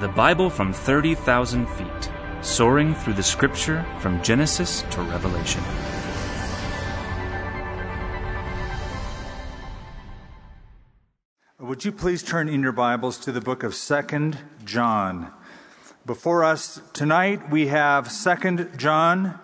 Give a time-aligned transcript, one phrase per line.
[0.00, 2.10] The Bible from 30,000 feet,
[2.40, 5.62] soaring through the scripture from Genesis to Revelation.
[11.60, 15.32] Would you please turn in your Bibles to the book of Second John?
[16.04, 19.38] Before us tonight, we have Second John,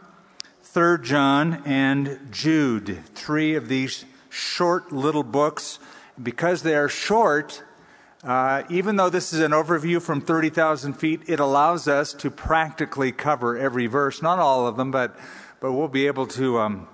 [0.64, 5.78] Third John, and Jude, three of these short little books.
[6.20, 7.62] Because they are short,
[8.22, 13.12] uh, even though this is an overview from 30,000 feet, it allows us to practically
[13.12, 14.20] cover every verse.
[14.20, 15.16] Not all of them, but,
[15.60, 16.88] but we'll be able to, um,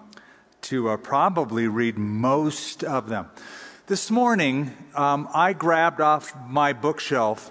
[0.62, 3.28] to uh, probably read most of them.
[3.88, 7.50] This morning, um, I grabbed off my bookshelf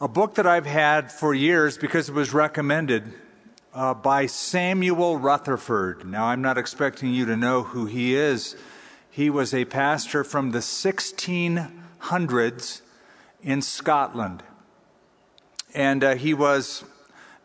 [0.00, 3.12] a book that I've had for years because it was recommended
[3.74, 6.04] uh, by Samuel Rutherford.
[6.04, 8.56] Now, I'm not expecting you to know who he is.
[9.10, 10.62] He was a pastor from the
[12.00, 12.82] 1600s
[13.42, 14.42] in Scotland.
[15.74, 16.84] And uh, he was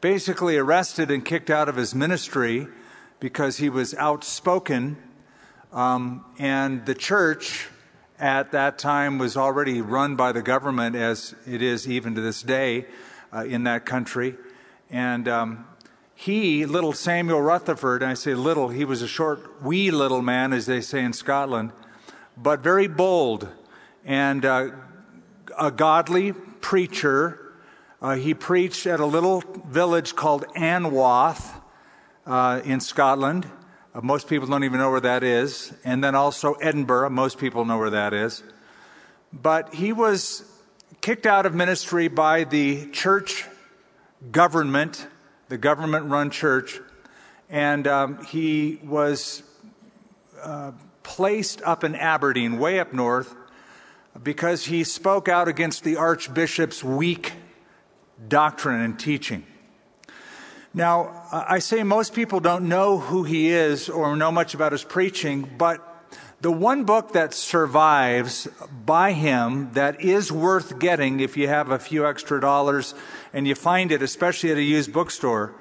[0.01, 2.67] basically arrested and kicked out of his ministry
[3.19, 4.97] because he was outspoken
[5.73, 7.67] um, and the church
[8.19, 12.43] at that time was already run by the government, as it is even to this
[12.43, 12.85] day
[13.33, 14.35] uh, in that country.
[14.91, 15.65] And um,
[16.13, 20.53] he, little Samuel Rutherford, and I say little, he was a short, wee little man,
[20.53, 21.71] as they say in Scotland,
[22.37, 23.49] but very bold
[24.05, 24.69] and uh,
[25.57, 27.39] a godly preacher.
[28.01, 31.61] Uh, he preached at a little village called Anwoth
[32.25, 33.47] uh, in Scotland.
[33.95, 35.73] Uh, most people don't even know where that is.
[35.83, 37.09] And then also Edinburgh.
[37.11, 38.43] Most people know where that is.
[39.31, 40.43] But he was
[41.01, 43.45] kicked out of ministry by the church
[44.31, 45.07] government,
[45.49, 46.79] the government run church.
[47.49, 49.43] And um, he was
[50.41, 50.71] uh,
[51.03, 53.35] placed up in Aberdeen, way up north,
[54.21, 57.33] because he spoke out against the archbishop's weak
[58.27, 59.45] doctrine and teaching.
[60.73, 64.83] Now, I say most people don't know who he is or know much about his
[64.83, 65.87] preaching, but
[66.41, 68.47] the one book that survives
[68.85, 72.95] by him that is worth getting if you have a few extra dollars
[73.33, 75.53] and you find it, especially at a used bookstore,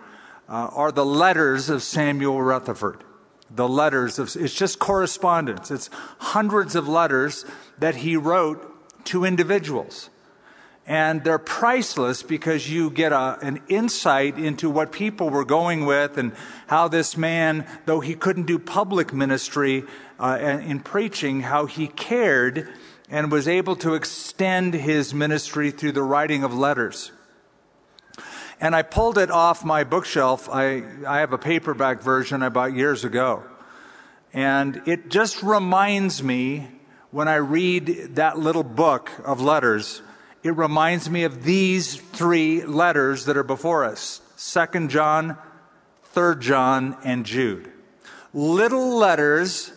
[0.48, 3.04] uh, are the letters of Samuel Rutherford.
[3.48, 5.70] The letters of, it's just correspondence.
[5.70, 7.44] It's hundreds of letters
[7.82, 10.08] that he wrote to individuals
[10.86, 16.16] and they're priceless because you get a, an insight into what people were going with
[16.16, 16.32] and
[16.66, 19.84] how this man, though he couldn't do public ministry
[20.18, 22.68] uh, in preaching, how he cared
[23.08, 27.12] and was able to extend his ministry through the writing of letters.
[28.60, 30.48] And I pulled it off my bookshelf.
[30.48, 33.42] I, I have a paperback version I bought years ago.
[34.32, 36.68] And it just reminds me
[37.12, 40.02] when I read that little book of letters
[40.42, 45.36] it reminds me of these three letters that are before us Second John,
[46.02, 47.70] Third John, and Jude.
[48.34, 49.72] Little letters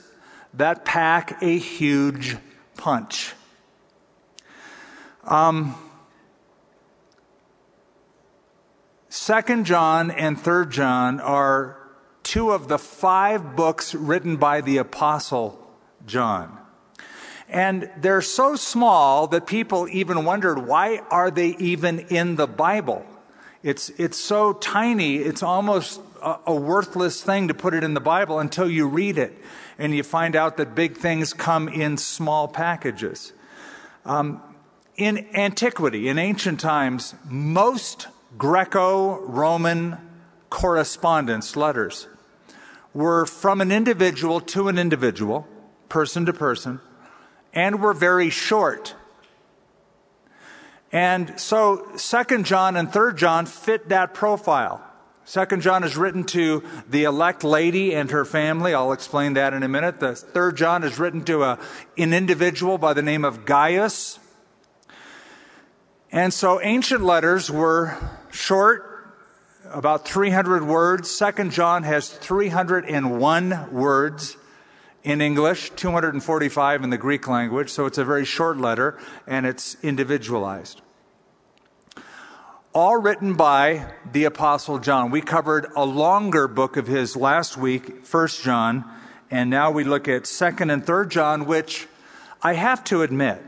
[0.56, 2.38] that pack a huge
[2.78, 3.34] punch.
[5.24, 5.76] Um,
[9.10, 11.78] Second John and Third John are
[12.24, 15.60] two of the five books written by the Apostle
[16.08, 16.65] John.
[17.48, 23.06] And they're so small that people even wondered why are they even in the Bible?
[23.62, 28.00] It's, it's so tiny, it's almost a, a worthless thing to put it in the
[28.00, 29.34] Bible until you read it
[29.78, 33.34] and you find out that big things come in small packages.
[34.06, 34.42] Um,
[34.98, 38.08] in antiquity, in ancient times, most
[38.38, 39.98] Greco Roman
[40.50, 42.08] correspondence letters
[42.94, 45.48] were from an individual to an individual,
[45.90, 46.80] person to person,
[47.56, 48.94] and were very short.
[50.92, 54.84] And so Second John and Third John fit that profile.
[55.24, 58.76] Second John is written to the elect lady and her family.
[58.76, 60.00] I'll explain that in a minute.
[60.00, 61.60] The third John is written to a,
[61.98, 64.20] an individual by the name of Gaius.
[66.12, 67.98] And so ancient letters were
[68.32, 69.14] short,
[69.72, 71.10] about 300 words.
[71.10, 74.38] Second John has 301 words
[75.06, 78.98] in English, 245 in the Greek language, so it's a very short letter
[79.28, 80.82] and it's individualized.
[82.74, 85.12] All written by the Apostle John.
[85.12, 88.84] We covered a longer book of his last week, 1 John,
[89.30, 91.88] and now we look at 2nd and 3rd John, which
[92.42, 93.42] I have to admit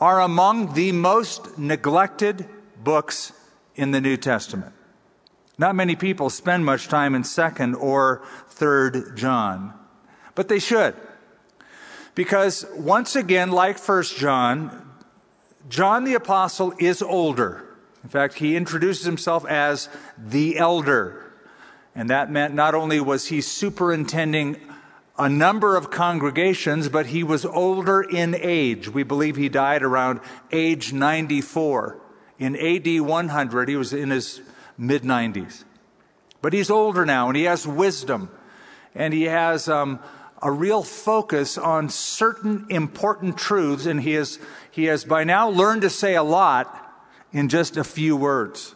[0.00, 2.46] are among the most neglected
[2.82, 3.32] books
[3.74, 4.74] in the New Testament.
[5.56, 9.72] Not many people spend much time in 2nd or 3rd John.
[10.34, 10.94] But they should.
[12.14, 14.90] Because once again, like First John,
[15.68, 17.64] John the Apostle is older.
[18.02, 19.88] In fact, he introduces himself as
[20.18, 21.32] the elder.
[21.94, 24.60] And that meant not only was he superintending
[25.16, 28.88] a number of congregations, but he was older in age.
[28.88, 30.20] We believe he died around
[30.52, 32.00] age 94.
[32.38, 34.40] In AD 100, he was in his
[34.76, 35.64] mid 90s.
[36.42, 38.28] But he's older now and he has wisdom
[38.94, 39.98] and he has um,
[40.44, 44.38] a real focus on certain important truths, and he has,
[44.70, 46.80] he has by now learned to say a lot
[47.32, 48.74] in just a few words.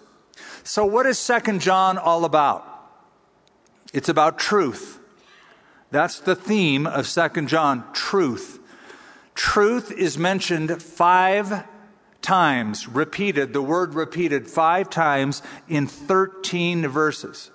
[0.65, 2.65] So, what is Second John all about?
[3.93, 4.99] It's about truth.
[5.91, 8.59] That's the theme of Second John truth.
[9.35, 11.65] Truth is mentioned five
[12.23, 17.51] times, repeated, the word repeated five times in 13 verses.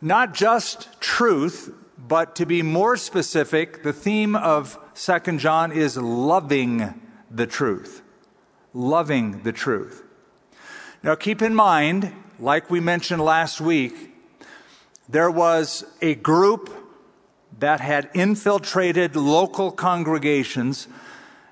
[0.00, 1.74] Not just truth,
[2.08, 7.00] but to be more specific, the theme of Second John is loving
[7.30, 8.02] the truth.
[8.72, 10.02] Loving the truth.
[11.02, 14.14] Now keep in mind, like we mentioned last week,
[15.08, 16.74] there was a group
[17.58, 20.88] that had infiltrated local congregations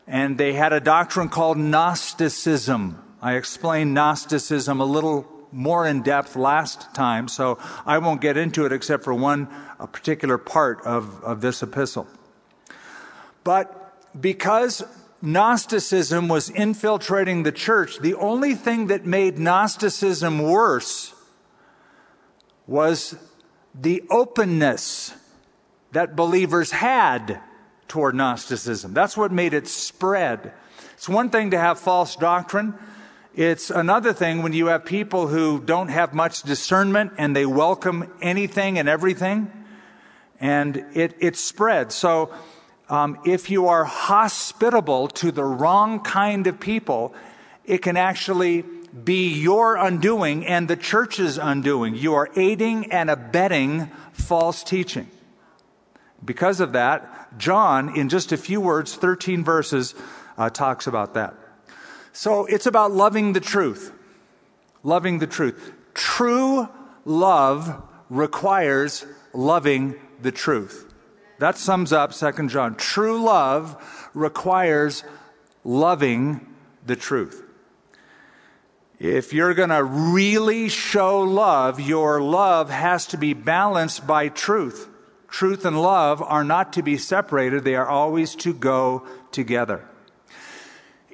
[0.07, 3.03] and they had a doctrine called Gnosticism.
[3.21, 5.27] I explained Gnosticism a little
[5.57, 9.49] more in depth last time, so I won't get into it except for one
[9.93, 12.07] particular part of, of this epistle.
[13.43, 14.85] But because
[15.23, 21.15] Gnosticism was infiltrating the church, the only thing that made Gnosticism worse
[22.67, 23.17] was
[23.75, 25.15] the openness
[25.93, 27.41] that believers had
[27.89, 28.93] toward Gnosticism.
[28.93, 30.53] That's what made it spread.
[30.95, 32.75] It's one thing to have false doctrine.
[33.37, 38.11] It's another thing when you have people who don't have much discernment and they welcome
[38.23, 39.53] anything and everything,
[40.41, 41.95] and it, it spreads.
[41.95, 42.33] So,
[42.89, 47.15] um, if you are hospitable to the wrong kind of people,
[47.67, 48.63] it can actually
[49.05, 51.95] be your undoing and the church's undoing.
[51.95, 55.11] You are aiding and abetting false teaching.
[56.25, 59.95] Because of that, John, in just a few words, 13 verses,
[60.39, 61.35] uh, talks about that.
[62.17, 63.93] So it's about loving the truth.
[64.83, 65.75] Loving the truth.
[65.93, 66.67] True
[67.05, 69.05] love requires
[69.35, 70.95] loving the truth.
[71.41, 72.75] That sums up 2 John.
[72.77, 75.05] True love requires
[75.63, 76.55] loving
[76.87, 77.45] the truth.
[78.99, 84.89] If you're going to really show love, your love has to be balanced by truth.
[85.29, 89.87] Truth and love are not to be separated, they are always to go together.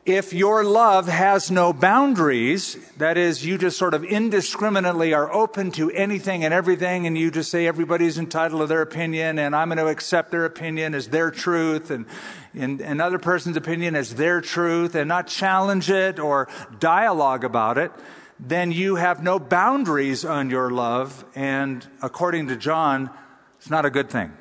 [0.05, 5.71] If your love has no boundaries, that is, you just sort of indiscriminately are open
[5.73, 9.69] to anything and everything, and you just say everybody's entitled to their opinion, and I'm
[9.69, 12.07] going to accept their opinion as their truth, and,
[12.53, 16.49] and another person's opinion as their truth, and not challenge it or
[16.81, 17.93] dialogue about it,
[18.41, 23.09] then you have no boundaries on your love, and according to John,
[23.57, 24.33] it's not a good thing.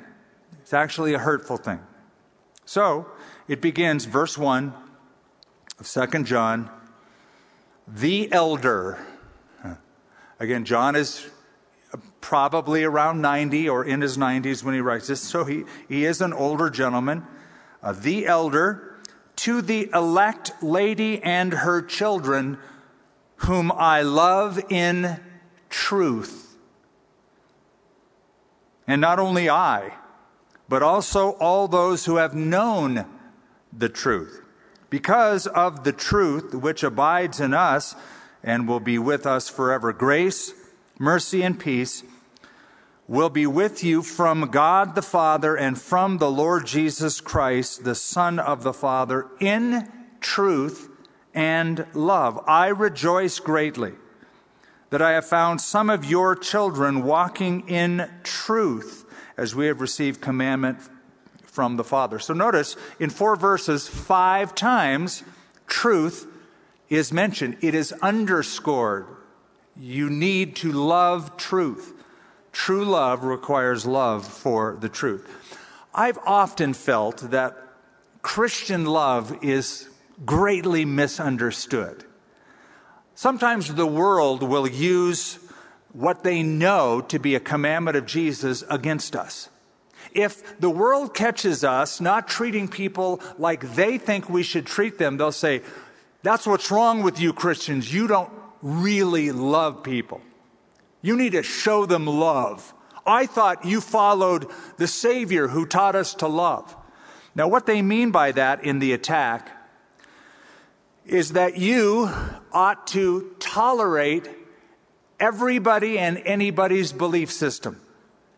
[0.60, 1.78] It's actually a hurtful thing.
[2.64, 3.06] So,
[3.46, 4.74] it begins, verse 1
[5.82, 6.70] of Second John,
[7.88, 9.04] the elder.
[10.38, 11.26] Again, John is
[12.20, 16.20] probably around 90 or in his 90s when he writes this, so he, he is
[16.20, 17.26] an older gentleman.
[17.82, 18.94] Uh, the elder,
[19.34, 22.58] to the elect lady and her children,
[23.38, 25.18] whom I love in
[25.68, 26.58] truth.
[28.86, 29.94] And not only I,
[30.68, 33.04] but also all those who have known
[33.76, 34.41] the truth
[34.92, 37.94] because of the truth which abides in us
[38.44, 39.90] and will be with us forever.
[39.90, 40.52] Grace,
[40.98, 42.02] mercy, and peace
[43.08, 47.94] will be with you from God the Father and from the Lord Jesus Christ, the
[47.94, 50.90] Son of the Father, in truth
[51.32, 52.38] and love.
[52.46, 53.94] I rejoice greatly
[54.90, 59.06] that I have found some of your children walking in truth
[59.38, 60.80] as we have received commandment
[61.52, 62.18] from the Father.
[62.18, 65.22] So notice in four verses, five times
[65.66, 66.26] truth
[66.88, 67.58] is mentioned.
[67.60, 69.06] It is underscored.
[69.76, 71.92] You need to love truth.
[72.52, 75.28] True love requires love for the truth.
[75.94, 77.56] I've often felt that
[78.22, 79.88] Christian love is
[80.24, 82.04] greatly misunderstood.
[83.14, 85.38] Sometimes the world will use
[85.92, 89.50] what they know to be a commandment of Jesus against us.
[90.14, 95.16] If the world catches us not treating people like they think we should treat them,
[95.16, 95.62] they'll say,
[96.22, 97.92] That's what's wrong with you Christians.
[97.92, 98.30] You don't
[98.62, 100.20] really love people.
[101.00, 102.72] You need to show them love.
[103.04, 106.76] I thought you followed the Savior who taught us to love.
[107.34, 109.50] Now, what they mean by that in the attack
[111.04, 112.08] is that you
[112.52, 114.28] ought to tolerate
[115.18, 117.80] everybody and anybody's belief system.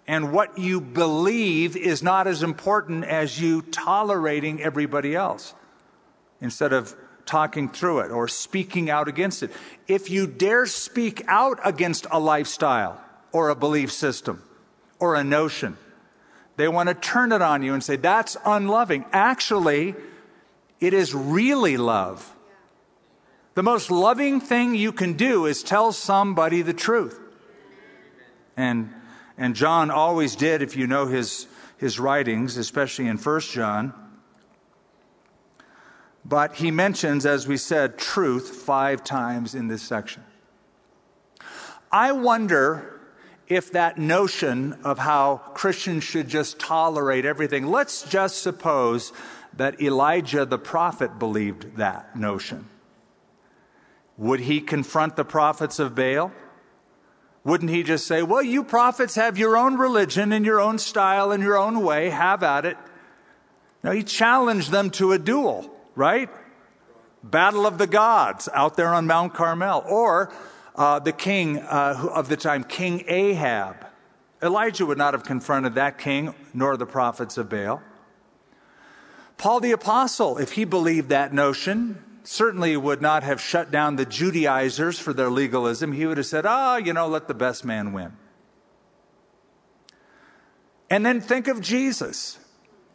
[0.07, 5.55] And what you believe is not as important as you tolerating everybody else
[6.41, 6.95] instead of
[7.25, 9.51] talking through it or speaking out against it.
[9.89, 13.01] If you dare speak out against a lifestyle
[13.33, 14.43] or a belief system
[14.99, 15.79] or a notion,
[16.57, 19.07] they want to turn it on you and say, that's unloving.
[19.11, 19.95] Actually,
[20.81, 22.31] it is really love.
[23.55, 27.19] The most loving thing you can do is tell somebody the truth.
[28.57, 28.93] And,
[29.37, 33.93] and John always did, if you know his, his writings, especially in 1 John.
[36.25, 40.25] But he mentions, as we said, truth five times in this section.
[41.93, 43.01] I wonder
[43.47, 49.13] if that notion of how Christians should just tolerate everything, let's just suppose
[49.57, 52.67] that Elijah the prophet believed that notion.
[54.17, 56.33] Would he confront the prophets of Baal?
[57.45, 61.31] Wouldn't he just say, Well, you prophets have your own religion and your own style
[61.31, 62.79] and your own way, have at it?
[63.83, 66.31] Now, he challenged them to a duel, right?
[67.23, 69.85] Battle of the gods out there on Mount Carmel.
[69.87, 70.33] Or
[70.75, 73.87] uh, the king uh, of the time, King Ahab.
[74.43, 77.83] Elijah would not have confronted that king, nor the prophets of Baal.
[79.37, 84.07] Paul the Apostle, if he believed that notion, certainly would not have shut down the
[84.07, 85.93] Judaizers for their legalism.
[85.93, 88.17] He would have said, ah, oh, you know, let the best man win.
[90.91, 92.39] And then think of Jesus.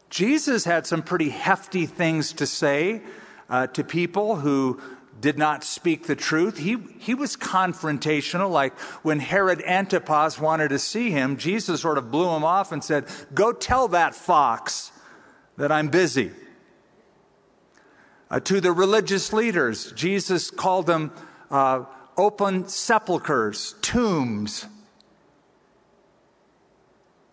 [0.09, 3.01] Jesus had some pretty hefty things to say
[3.49, 4.79] uh, to people who
[5.19, 6.57] did not speak the truth.
[6.57, 12.09] He, he was confrontational, like when Herod Antipas wanted to see him, Jesus sort of
[12.09, 14.91] blew him off and said, Go tell that fox
[15.57, 16.31] that I'm busy.
[18.31, 21.11] Uh, to the religious leaders, Jesus called them
[21.49, 24.67] uh, open sepulchres, tombs.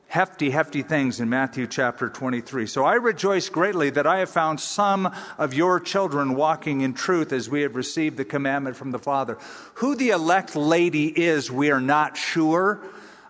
[0.07, 2.67] Hefty, hefty things in Matthew chapter 23.
[2.67, 7.33] So I rejoice greatly that I have found some of your children walking in truth
[7.33, 9.37] as we have received the commandment from the Father.
[9.75, 12.81] Who the elect lady is, we are not sure.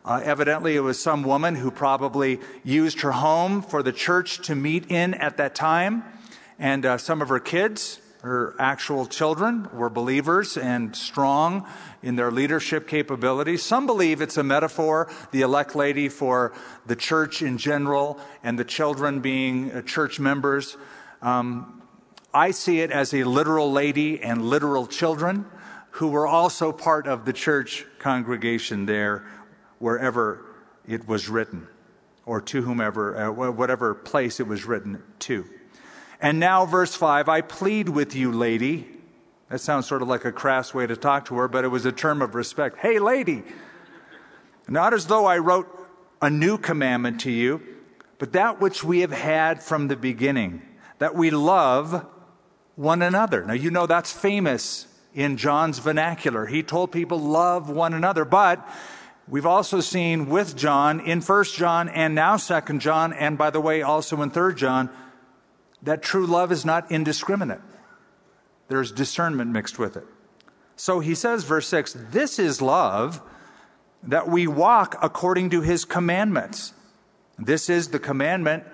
[0.04, 4.54] Uh, evidently, it was some woman who probably used her home for the church to
[4.54, 6.04] meet in at that time.
[6.58, 11.66] And uh, some of her kids, her actual children, were believers and strong
[12.02, 13.62] in their leadership capabilities.
[13.62, 16.52] Some believe it's a metaphor, the elect lady, for
[16.86, 20.76] the church in general and the children being uh, church members.
[21.20, 21.82] Um,
[22.32, 25.46] I see it as a literal lady and literal children
[25.92, 29.24] who were also part of the church congregation there
[29.78, 30.44] wherever
[30.86, 31.68] it was written,
[32.24, 35.44] or to whomever, uh, whatever place it was written to.
[36.20, 38.88] And now, verse 5 I plead with you, lady.
[39.48, 41.86] That sounds sort of like a crass way to talk to her, but it was
[41.86, 42.78] a term of respect.
[42.78, 43.44] Hey, lady.
[44.68, 45.68] Not as though I wrote
[46.20, 47.62] a new commandment to you,
[48.18, 50.62] but that which we have had from the beginning,
[50.98, 52.04] that we love
[52.74, 53.44] one another.
[53.44, 56.46] Now, you know that's famous in John's vernacular.
[56.46, 58.24] He told people, love one another.
[58.24, 58.68] But
[59.28, 63.60] We've also seen with John in 1 John and now 2 John, and by the
[63.60, 64.88] way, also in 3 John,
[65.86, 67.60] that true love is not indiscriminate.
[68.68, 70.04] There's discernment mixed with it.
[70.74, 73.22] So he says, verse 6 This is love,
[74.02, 76.74] that we walk according to his commandments.
[77.38, 78.64] This is the commandment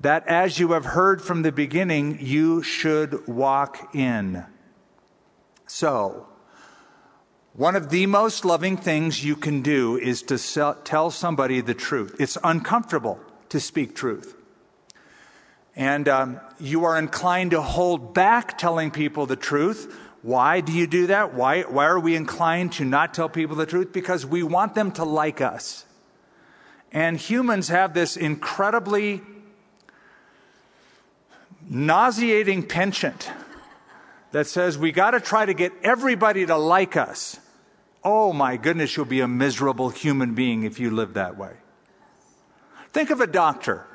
[0.00, 4.44] that as you have heard from the beginning, you should walk in.
[5.66, 6.28] So,
[7.54, 11.74] one of the most loving things you can do is to sell, tell somebody the
[11.74, 12.14] truth.
[12.18, 13.18] It's uncomfortable
[13.48, 14.35] to speak truth.
[15.76, 19.94] And um, you are inclined to hold back telling people the truth.
[20.22, 21.34] Why do you do that?
[21.34, 23.92] Why, why are we inclined to not tell people the truth?
[23.92, 25.84] Because we want them to like us.
[26.92, 29.20] And humans have this incredibly
[31.68, 33.30] nauseating penchant
[34.32, 37.38] that says we got to try to get everybody to like us.
[38.02, 41.52] Oh my goodness, you'll be a miserable human being if you live that way.
[42.92, 43.86] Think of a doctor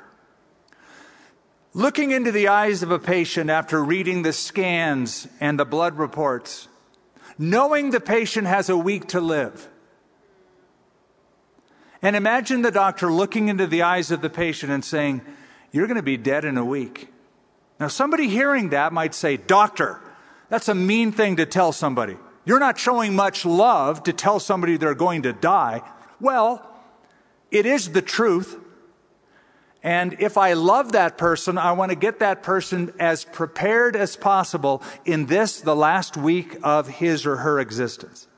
[1.74, 6.68] looking into the eyes of a patient after reading the scans and the blood reports,
[7.38, 9.68] knowing the patient has a week to live.
[12.02, 15.22] And imagine the doctor looking into the eyes of the patient and saying,
[15.70, 17.08] You're going to be dead in a week.
[17.78, 20.00] Now, somebody hearing that might say, Doctor,
[20.48, 22.16] that's a mean thing to tell somebody.
[22.44, 25.82] You're not showing much love to tell somebody they're going to die.
[26.20, 26.68] Well,
[27.50, 28.58] it is the truth.
[29.82, 34.14] And if I love that person, I want to get that person as prepared as
[34.16, 38.28] possible in this, the last week of his or her existence.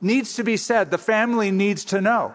[0.00, 0.90] Needs to be said.
[0.90, 2.34] The family needs to know.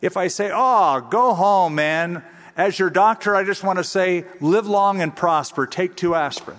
[0.00, 2.24] If I say, oh, go home, man,
[2.56, 5.66] as your doctor, I just want to say, live long and prosper.
[5.66, 6.58] Take two aspirin.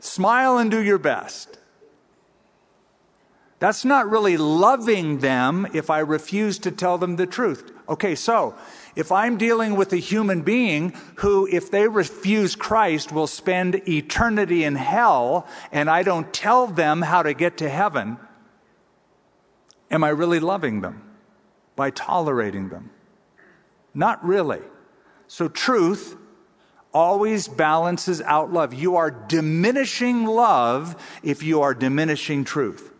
[0.00, 1.58] Smile and do your best.
[3.58, 7.72] That's not really loving them if I refuse to tell them the truth.
[7.88, 8.54] Okay, so
[8.96, 14.64] if I'm dealing with a human being who, if they refuse Christ, will spend eternity
[14.64, 18.16] in hell, and I don't tell them how to get to heaven,
[19.90, 21.02] am I really loving them
[21.76, 22.90] by tolerating them?
[23.94, 24.62] Not really.
[25.28, 26.16] So, truth
[26.94, 28.72] always balances out love.
[28.72, 32.90] You are diminishing love if you are diminishing truth.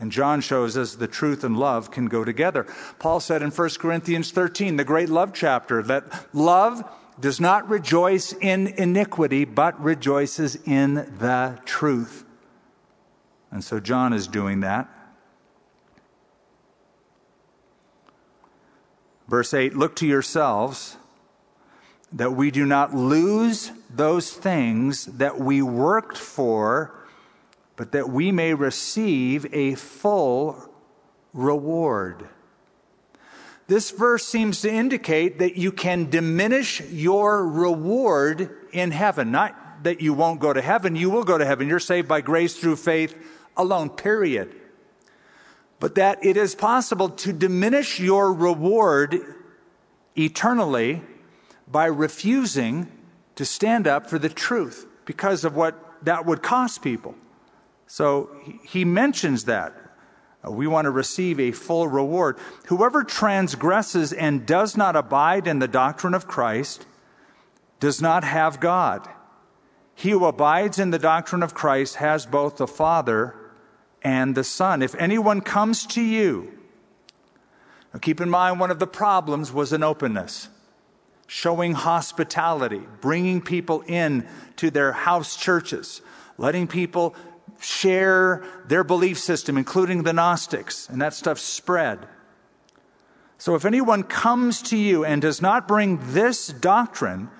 [0.00, 2.66] And John shows us the truth and love can go together.
[2.98, 6.88] Paul said in 1 Corinthians 13, the great love chapter, that love
[7.20, 12.24] does not rejoice in iniquity, but rejoices in the truth.
[13.50, 14.88] And so John is doing that.
[19.26, 20.96] Verse 8 Look to yourselves
[22.12, 26.97] that we do not lose those things that we worked for
[27.78, 30.68] but that we may receive a full
[31.32, 32.28] reward.
[33.68, 39.30] This verse seems to indicate that you can diminish your reward in heaven.
[39.30, 41.68] Not that you won't go to heaven, you will go to heaven.
[41.68, 43.14] You're saved by grace through faith
[43.56, 44.56] alone, period.
[45.78, 49.20] But that it is possible to diminish your reward
[50.16, 51.02] eternally
[51.70, 52.90] by refusing
[53.36, 57.14] to stand up for the truth because of what that would cost people.
[57.88, 58.30] So
[58.62, 59.74] he mentions that.
[60.46, 62.38] Uh, we want to receive a full reward.
[62.66, 66.86] Whoever transgresses and does not abide in the doctrine of Christ
[67.80, 69.08] does not have God.
[69.94, 73.34] He who abides in the doctrine of Christ has both the Father
[74.02, 74.82] and the Son.
[74.82, 76.52] If anyone comes to you,
[77.92, 80.50] now keep in mind one of the problems was an openness,
[81.26, 86.00] showing hospitality, bringing people in to their house churches,
[86.36, 87.16] letting people
[87.60, 92.06] share their belief system, including the Gnostics, and that stuff spread.
[93.36, 97.30] So if anyone comes to you and does not bring this doctrine,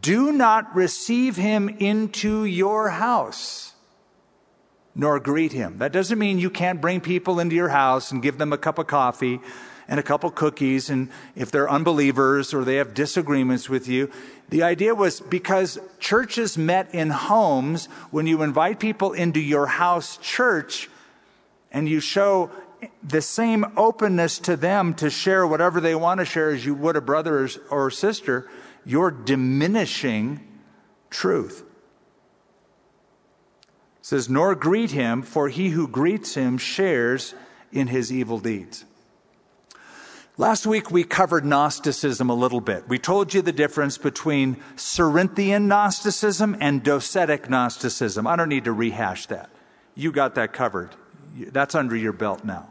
[0.00, 3.74] do not receive him into your house,
[4.94, 5.78] nor greet him.
[5.78, 8.78] That doesn't mean you can't bring people into your house and give them a cup
[8.78, 9.40] of coffee
[9.92, 10.88] and a couple cookies.
[10.88, 14.10] And if they're unbelievers or they have disagreements with you,
[14.48, 20.16] the idea was because churches met in homes, when you invite people into your house
[20.16, 20.88] church
[21.70, 22.50] and you show
[23.02, 26.96] the same openness to them to share whatever they want to share as you would
[26.96, 28.48] a brother or sister,
[28.86, 30.40] you're diminishing
[31.10, 31.66] truth.
[34.00, 37.34] It says, Nor greet him, for he who greets him shares
[37.70, 38.86] in his evil deeds.
[40.42, 42.88] Last week we covered Gnosticism a little bit.
[42.88, 48.26] We told you the difference between Cerinthian Gnosticism and Docetic Gnosticism.
[48.26, 49.50] I don't need to rehash that.
[49.94, 50.96] You got that covered.
[51.36, 52.68] That's under your belt now.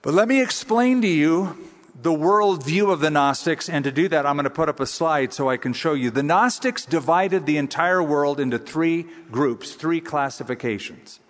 [0.00, 1.68] But let me explain to you
[2.00, 4.86] the worldview of the Gnostics, and to do that, I'm going to put up a
[4.86, 6.10] slide so I can show you.
[6.10, 11.20] The Gnostics divided the entire world into three groups, three classifications.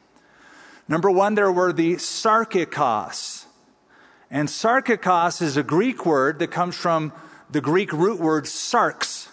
[0.87, 3.42] Number one, there were the Sarkikos.
[4.33, 7.13] And sarkikos is a Greek word that comes from
[7.51, 9.29] the Greek root word sarx,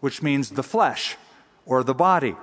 [0.00, 1.16] which means the flesh
[1.66, 2.34] or the body.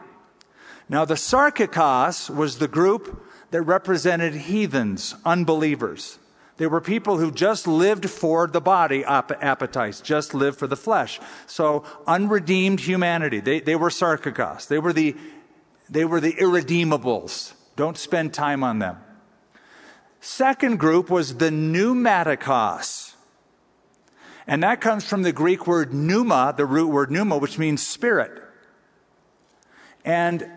[0.87, 6.19] Now, the sarkikos was the group that represented heathens, unbelievers.
[6.57, 11.19] They were people who just lived for the body appetites, just lived for the flesh.
[11.47, 13.39] So, unredeemed humanity.
[13.39, 14.67] They, they were sarkikos.
[14.67, 15.15] They were the,
[15.89, 17.53] they were the irredeemables.
[17.75, 18.97] Don't spend time on them.
[20.25, 23.13] Second group was the pneumatikos.
[24.47, 28.31] And that comes from the Greek word pneuma, the root word pneuma, which means spirit.
[30.03, 30.49] And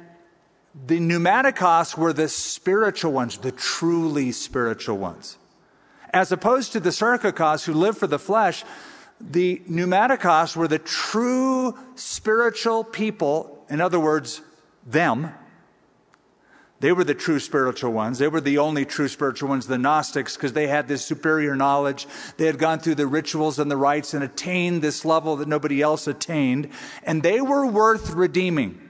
[0.87, 5.37] the pneumatikos were the spiritual ones, the truly spiritual ones.
[6.15, 8.65] As opposed to the sarkikos who live for the flesh,
[9.21, 14.41] the pneumatikos were the true spiritual people, in other words,
[14.87, 15.35] them,
[16.81, 18.19] they were the true spiritual ones.
[18.19, 22.07] They were the only true spiritual ones, the Gnostics, because they had this superior knowledge.
[22.37, 25.83] They had gone through the rituals and the rites and attained this level that nobody
[25.83, 26.69] else attained.
[27.03, 28.81] And they were worth redeeming.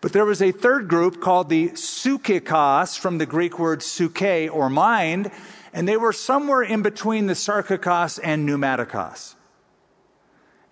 [0.00, 4.70] But there was a third group called the Psychikos, from the Greek word psyche or
[4.70, 5.32] mind.
[5.72, 9.34] And they were somewhere in between the sarkikos and pneumatikos.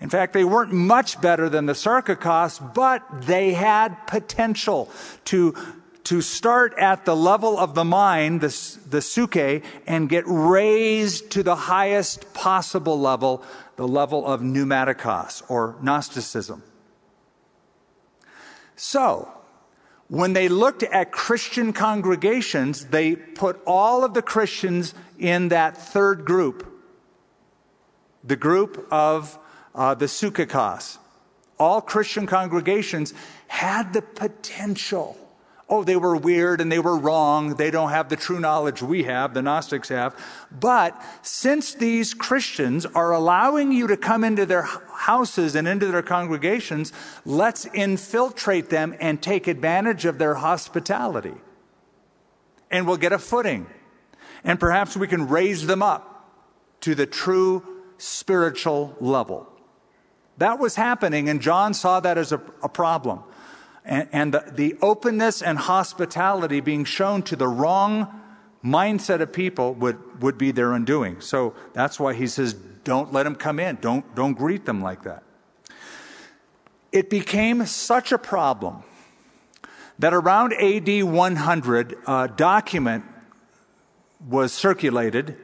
[0.00, 4.90] In fact, they weren't much better than the sarkikos, but they had potential
[5.24, 5.56] to,
[6.04, 8.48] to start at the level of the mind, the,
[8.88, 13.42] the psuche, and get raised to the highest possible level,
[13.76, 16.62] the level of pneumatikos or Gnosticism.
[18.76, 19.30] So,
[20.08, 26.26] when they looked at Christian congregations, they put all of the Christians in that third
[26.26, 26.70] group,
[28.22, 29.38] the group of
[29.74, 30.98] uh, the Psychikos.
[31.58, 33.14] All Christian congregations
[33.46, 35.16] had the potential
[35.68, 37.54] oh, they were weird and they were wrong.
[37.54, 40.16] They don't have the true knowledge we have, the Gnostics have.
[40.50, 46.02] But since these Christians are allowing you to come into their houses and into their
[46.02, 46.92] congregations,
[47.24, 51.34] let's infiltrate them and take advantage of their hospitality.
[52.70, 53.66] And we'll get a footing.
[54.42, 56.10] And perhaps we can raise them up
[56.82, 57.62] to the true
[57.96, 59.48] spiritual level.
[60.38, 63.22] That was happening, and John saw that as a, a problem
[63.84, 68.20] and, and the, the openness and hospitality being shown to the wrong
[68.64, 71.20] mindset of people would, would be their undoing.
[71.20, 73.76] So that's why he says, don't let them come in.
[73.80, 75.22] Don't, don't greet them like that.
[76.92, 78.84] It became such a problem
[79.98, 83.04] that around AD 100, a document
[84.26, 85.36] was circulated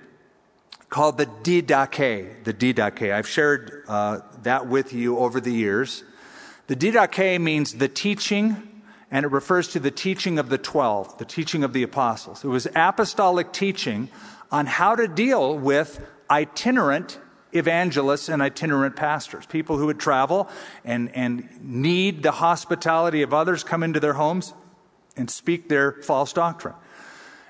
[0.89, 2.45] called the Didache.
[2.45, 3.13] The Didache.
[3.13, 6.05] I've shared uh, that with you over the years.
[6.71, 11.25] The didache means the teaching, and it refers to the teaching of the twelve, the
[11.25, 12.45] teaching of the apostles.
[12.45, 14.09] It was apostolic teaching
[14.53, 17.19] on how to deal with itinerant
[17.51, 20.49] evangelists and itinerant pastors, people who would travel
[20.85, 24.55] and, and need the hospitality of others, come into their homes
[25.17, 26.77] and speak their false doctrine.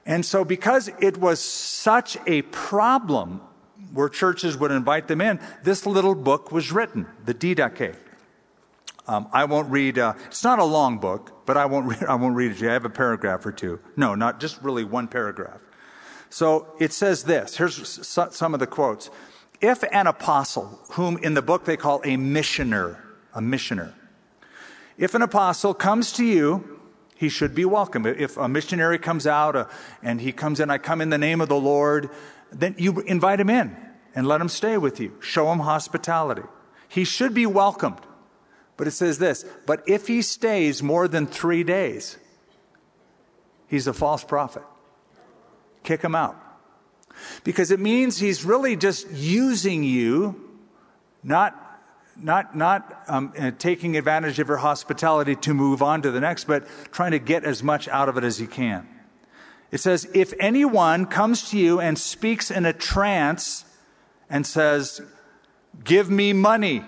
[0.06, 3.42] And so, because it was such a problem
[3.92, 7.96] where churches would invite them in, this little book was written, the Didache.
[9.06, 12.14] Um, I won't read, uh, it's not a long book, but I won't, read, I
[12.14, 12.70] won't read it to you.
[12.70, 13.80] I have a paragraph or two.
[13.96, 15.60] No, not just really one paragraph.
[16.28, 17.56] So it says this.
[17.56, 19.10] Here's some of the quotes.
[19.60, 23.94] If an apostle, whom in the book they call a missioner, a missioner,
[24.96, 26.80] if an apostle comes to you,
[27.16, 28.06] he should be welcome.
[28.06, 29.66] If a missionary comes out uh,
[30.02, 32.08] and he comes in, I come in the name of the Lord,
[32.52, 33.76] then you invite him in
[34.14, 35.16] and let him stay with you.
[35.20, 36.42] Show him hospitality.
[36.88, 38.00] He should be welcomed.
[38.80, 42.16] But it says this But if he stays more than three days,
[43.66, 44.62] he's a false prophet.
[45.82, 46.34] Kick him out.
[47.44, 50.58] Because it means he's really just using you,
[51.22, 51.78] not,
[52.16, 56.44] not, not um, uh, taking advantage of your hospitality to move on to the next,
[56.44, 58.88] but trying to get as much out of it as he can.
[59.70, 63.66] It says, If anyone comes to you and speaks in a trance
[64.30, 65.02] and says,
[65.84, 66.86] Give me money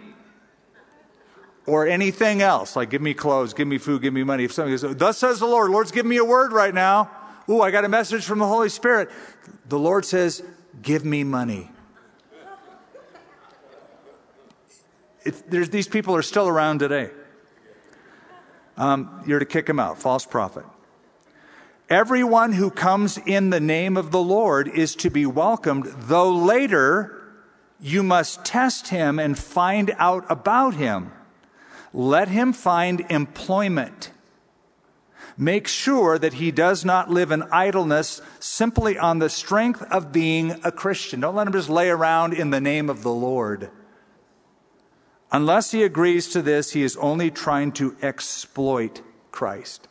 [1.67, 4.45] or anything else, like give me clothes, give me food, give me money.
[4.45, 7.11] If somebody says, Thus says the Lord, Lord's giving me a word right now.
[7.49, 9.11] Ooh, I got a message from the Holy Spirit.
[9.69, 10.43] The Lord says,
[10.81, 11.71] Give me money.
[15.49, 17.11] these people are still around today.
[18.77, 20.65] Um, you're to kick them out, false prophet.
[21.89, 27.23] Everyone who comes in the name of the Lord is to be welcomed, though later
[27.79, 31.13] you must test him and find out about him.
[31.93, 34.11] Let him find employment.
[35.37, 40.61] Make sure that he does not live in idleness simply on the strength of being
[40.63, 41.21] a Christian.
[41.21, 43.71] Don't let him just lay around in the name of the Lord.
[45.31, 49.01] Unless he agrees to this, he is only trying to exploit
[49.31, 49.89] Christ.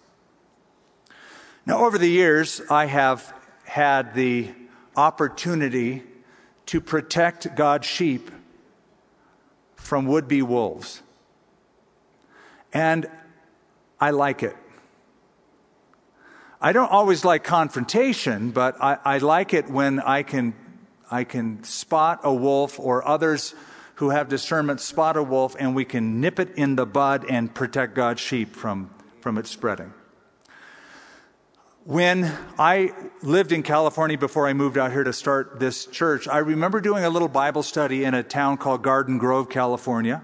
[1.65, 3.33] Now, over the years, I have
[3.63, 4.51] had the
[4.95, 6.03] opportunity
[6.67, 8.29] to protect God's sheep
[9.75, 11.01] from would be wolves.
[12.73, 13.07] And
[13.99, 14.55] I like it.
[16.59, 20.53] I don't always like confrontation, but I, I, like it when I can,
[21.09, 23.55] I can spot a wolf or others
[23.95, 27.53] who have discernment spot a wolf and we can nip it in the bud and
[27.53, 29.91] protect God's sheep from, from it spreading.
[31.83, 36.37] When I lived in California before I moved out here to start this church, I
[36.37, 40.21] remember doing a little Bible study in a town called Garden Grove, California.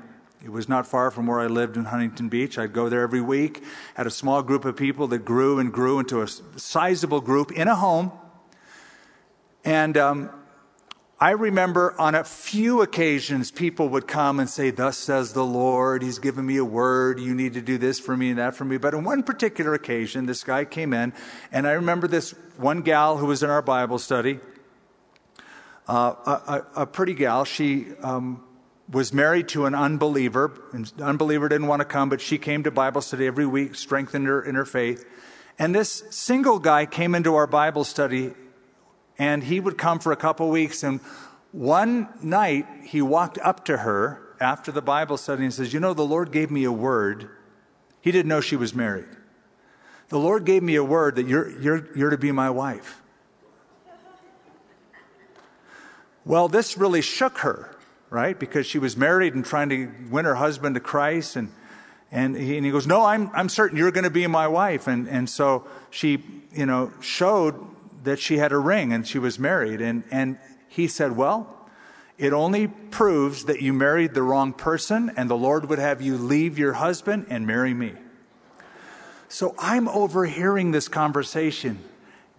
[0.48, 2.58] It was not far from where I lived in Huntington Beach.
[2.58, 6.00] I'd go there every week, had a small group of people that grew and grew
[6.00, 8.14] into a sizable group in a home.
[9.66, 10.30] And um,
[11.20, 16.02] I remember on a few occasions, people would come and say, Thus says the Lord,
[16.02, 18.64] He's given me a word, you need to do this for me and that for
[18.64, 18.78] me.
[18.78, 21.12] But on one particular occasion, this guy came in,
[21.52, 24.40] and I remember this one gal who was in our Bible study
[25.88, 27.46] uh, a, a, pretty gal.
[27.46, 28.44] She um,
[28.90, 30.52] was married to an unbeliever.
[30.74, 34.28] And unbeliever didn't want to come, but she came to Bible study every week, strengthened
[34.28, 35.06] her in her faith.
[35.60, 38.34] And this single guy came into our Bible study,
[39.18, 40.84] and he would come for a couple weeks.
[40.84, 41.00] And
[41.52, 45.94] one night, he walked up to her after the Bible study and says, You know,
[45.94, 47.30] the Lord gave me a word.
[48.02, 49.10] He didn't know she was married.
[50.10, 53.02] The Lord gave me a word that you're, you're, you're to be my wife.
[56.24, 57.76] Well, this really shook her,
[58.10, 58.38] right?
[58.38, 61.36] Because she was married and trying to win her husband to Christ.
[61.36, 61.52] And,
[62.12, 64.88] and, he, and he goes, No, I'm, I'm certain you're going to be my wife.
[64.88, 67.56] And, and so she, you know, showed
[68.04, 69.82] that she had a ring and she was married.
[69.82, 71.54] And, and he said, Well,
[72.18, 76.18] it only proves that you married the wrong person, and the Lord would have you
[76.18, 77.94] leave your husband and marry me.
[79.30, 81.80] So I'm overhearing this conversation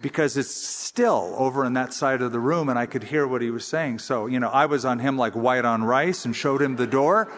[0.01, 3.41] because it's still over in that side of the room, and I could hear what
[3.41, 3.99] he was saying.
[3.99, 6.87] So, you know, I was on him like white on rice and showed him the
[6.87, 7.31] door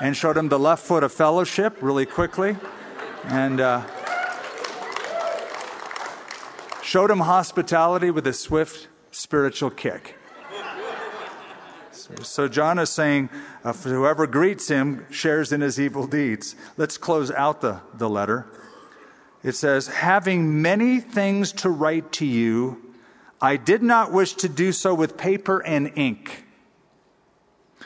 [0.00, 2.56] and showed him the left foot of fellowship really quickly.
[3.24, 3.82] And, uh,
[6.82, 10.14] showed him hospitality with a swift spiritual kick.
[12.22, 13.30] So John is saying,
[13.64, 16.54] uh, whoever greets him shares in his evil deeds.
[16.76, 18.46] Let's close out the, the letter.
[19.42, 22.94] It says, Having many things to write to you,
[23.40, 26.44] I did not wish to do so with paper and ink,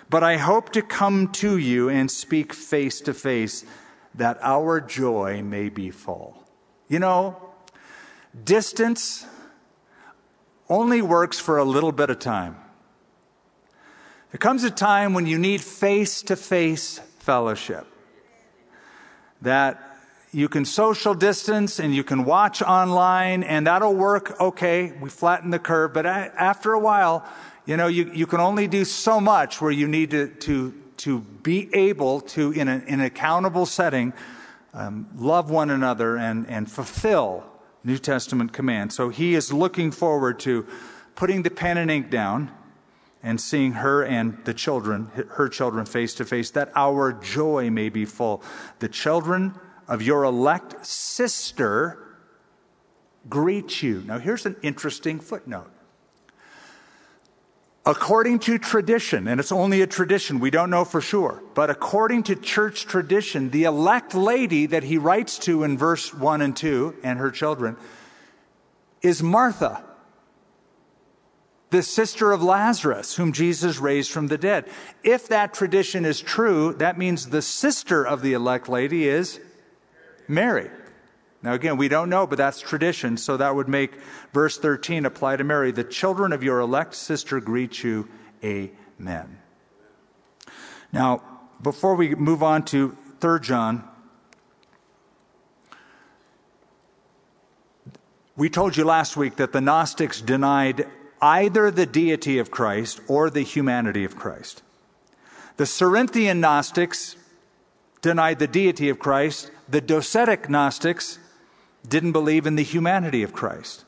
[0.08, 3.64] but I hope to come to you and speak face to face
[4.14, 6.46] that our joy may be full.
[6.88, 7.36] You know,
[8.44, 9.26] distance
[10.68, 12.56] only works for a little bit of time.
[14.30, 17.86] There comes a time when you need face to face fellowship.
[19.42, 19.89] That
[20.32, 24.92] you can social distance and you can watch online, and that'll work okay.
[25.00, 27.26] We flatten the curve, but after a while,
[27.66, 31.20] you know, you, you can only do so much where you need to, to, to
[31.20, 34.12] be able to, in, a, in an accountable setting,
[34.72, 37.44] um, love one another and, and fulfill
[37.82, 40.66] New Testament command So he is looking forward to
[41.14, 42.50] putting the pen and ink down
[43.22, 47.88] and seeing her and the children, her children face to face, that our joy may
[47.88, 48.42] be full.
[48.78, 49.54] The children
[49.90, 51.98] of your elect sister
[53.28, 54.02] greet you.
[54.06, 55.70] Now, here's an interesting footnote.
[57.84, 62.22] According to tradition, and it's only a tradition, we don't know for sure, but according
[62.24, 66.98] to church tradition, the elect lady that he writes to in verse 1 and 2
[67.02, 67.76] and her children
[69.02, 69.82] is Martha
[71.70, 74.68] the sister of Lazarus, whom Jesus raised from the dead.
[75.04, 79.38] If that tradition is true, that means the sister of the elect lady is
[80.30, 80.70] Mary.
[81.42, 83.94] Now, again, we don't know, but that's tradition, so that would make
[84.32, 85.72] verse 13 apply to Mary.
[85.72, 88.08] The children of your elect sister greet you.
[88.44, 89.38] Amen.
[90.92, 91.22] Now,
[91.62, 93.84] before we move on to 3 John,
[98.36, 100.86] we told you last week that the Gnostics denied
[101.22, 104.62] either the deity of Christ or the humanity of Christ.
[105.56, 107.16] The Cerinthian Gnostics
[108.00, 109.50] denied the deity of Christ.
[109.70, 111.18] The Docetic Gnostics
[111.88, 113.84] didn't believe in the humanity of Christ.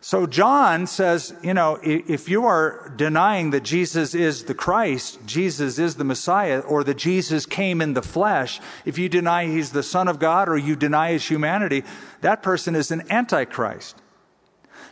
[0.00, 5.80] So John says, you know, if you are denying that Jesus is the Christ, Jesus
[5.80, 9.82] is the Messiah, or that Jesus came in the flesh, if you deny he's the
[9.82, 11.82] Son of God or you deny his humanity,
[12.20, 13.96] that person is an antichrist.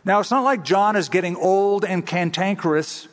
[0.03, 3.07] Now, it's not like John is getting old and cantankerous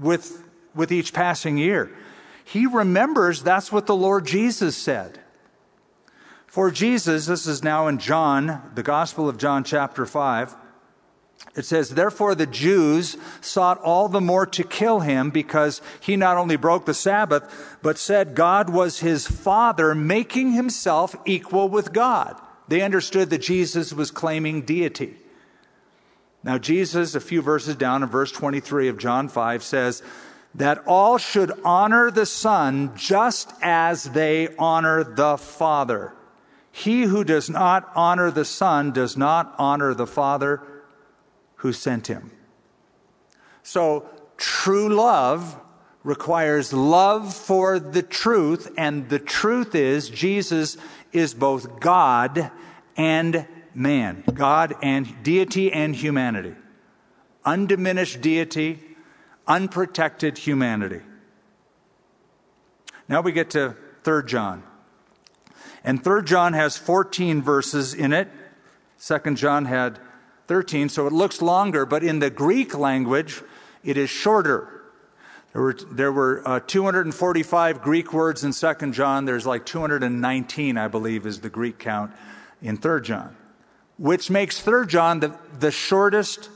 [0.00, 0.42] with,
[0.74, 1.90] with each passing year.
[2.42, 5.20] He remembers that's what the Lord Jesus said.
[6.48, 10.56] For Jesus, this is now in John, the Gospel of John, chapter 5.
[11.54, 16.38] It says, Therefore the Jews sought all the more to kill him because he not
[16.38, 22.40] only broke the Sabbath, but said God was his Father, making himself equal with God.
[22.66, 25.16] They understood that Jesus was claiming deity.
[26.42, 30.02] Now, Jesus, a few verses down in verse 23 of John 5, says
[30.54, 36.14] that all should honor the Son just as they honor the Father.
[36.70, 40.62] He who does not honor the Son does not honor the Father
[41.56, 42.30] who sent him.
[43.62, 45.60] So, true love
[46.04, 50.76] requires love for the truth, and the truth is Jesus
[51.12, 52.50] is both God
[52.96, 56.54] and man, God and deity and humanity.
[57.44, 58.80] Undiminished deity,
[59.46, 61.00] unprotected humanity.
[63.08, 64.62] Now we get to 3 John.
[65.84, 68.28] And 3 John has 14 verses in it.
[69.00, 69.98] 2 John had
[70.48, 73.42] 13, so it looks longer, but in the Greek language,
[73.84, 74.78] It is shorter.
[75.52, 79.24] There were, there were uh, 245 Greek words in 2 John.
[79.24, 82.12] There's like 219, I believe, is the Greek count
[82.60, 83.36] in 3 John,
[83.96, 86.50] which makes 3 John the, the shortest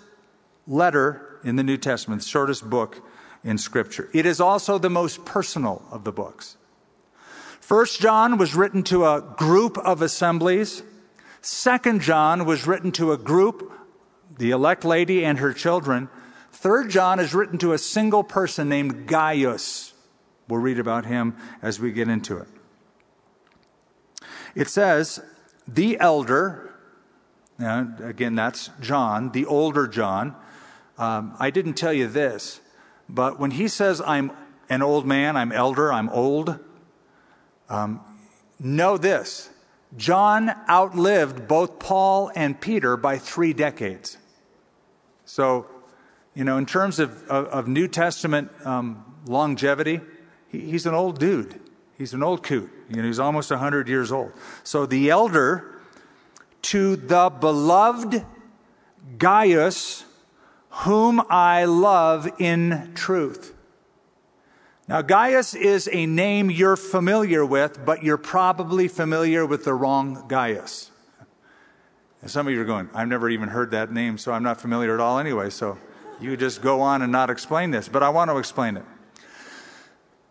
[0.67, 3.01] letter in the New Testament, the shortest book
[3.45, 4.09] in Scripture.
[4.13, 6.57] It is also the most personal of the books.
[7.63, 10.83] First John was written to a group of assemblies.
[11.43, 13.73] Second John was written to a group,
[14.37, 16.09] the elect lady and her children.
[16.51, 19.95] Third John is written to a single person named Gaius.
[20.49, 22.49] We'll read about him as we get into it.
[24.57, 25.21] It says,
[25.67, 26.75] the elder,
[27.61, 30.35] again, that's John, the older John.
[30.99, 32.61] Um, I didn't tell you this,
[33.09, 34.33] but when he says, I'm
[34.69, 36.59] an old man, I'm elder, I'm old,
[37.73, 38.01] um,
[38.61, 39.51] know this
[39.97, 44.17] John outlived both Paul and Peter by three decades.
[45.25, 45.67] So,
[46.35, 50.01] you know, in terms of, of, of New Testament um, longevity,
[50.49, 51.61] he, he's an old dude.
[51.99, 52.71] He's an old coot.
[52.89, 54.33] You know, he's almost 100 years old.
[54.65, 55.81] So the elder
[56.63, 58.25] to the beloved
[59.19, 60.05] Gaius,
[60.71, 63.55] whom I love in truth.
[64.89, 70.25] Now, Gaius is a name you're familiar with, but you're probably familiar with the wrong
[70.29, 70.91] Gaius.
[72.21, 74.61] And some of you are going, I've never even heard that name, so I'm not
[74.61, 75.51] familiar at all anyway.
[75.51, 75.79] So
[76.21, 78.85] you just go on and not explain this, but I want to explain it.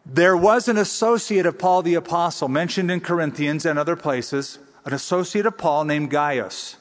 [0.05, 4.93] There was an associate of Paul the Apostle mentioned in Corinthians and other places, an
[4.93, 6.77] associate of Paul named Gaius.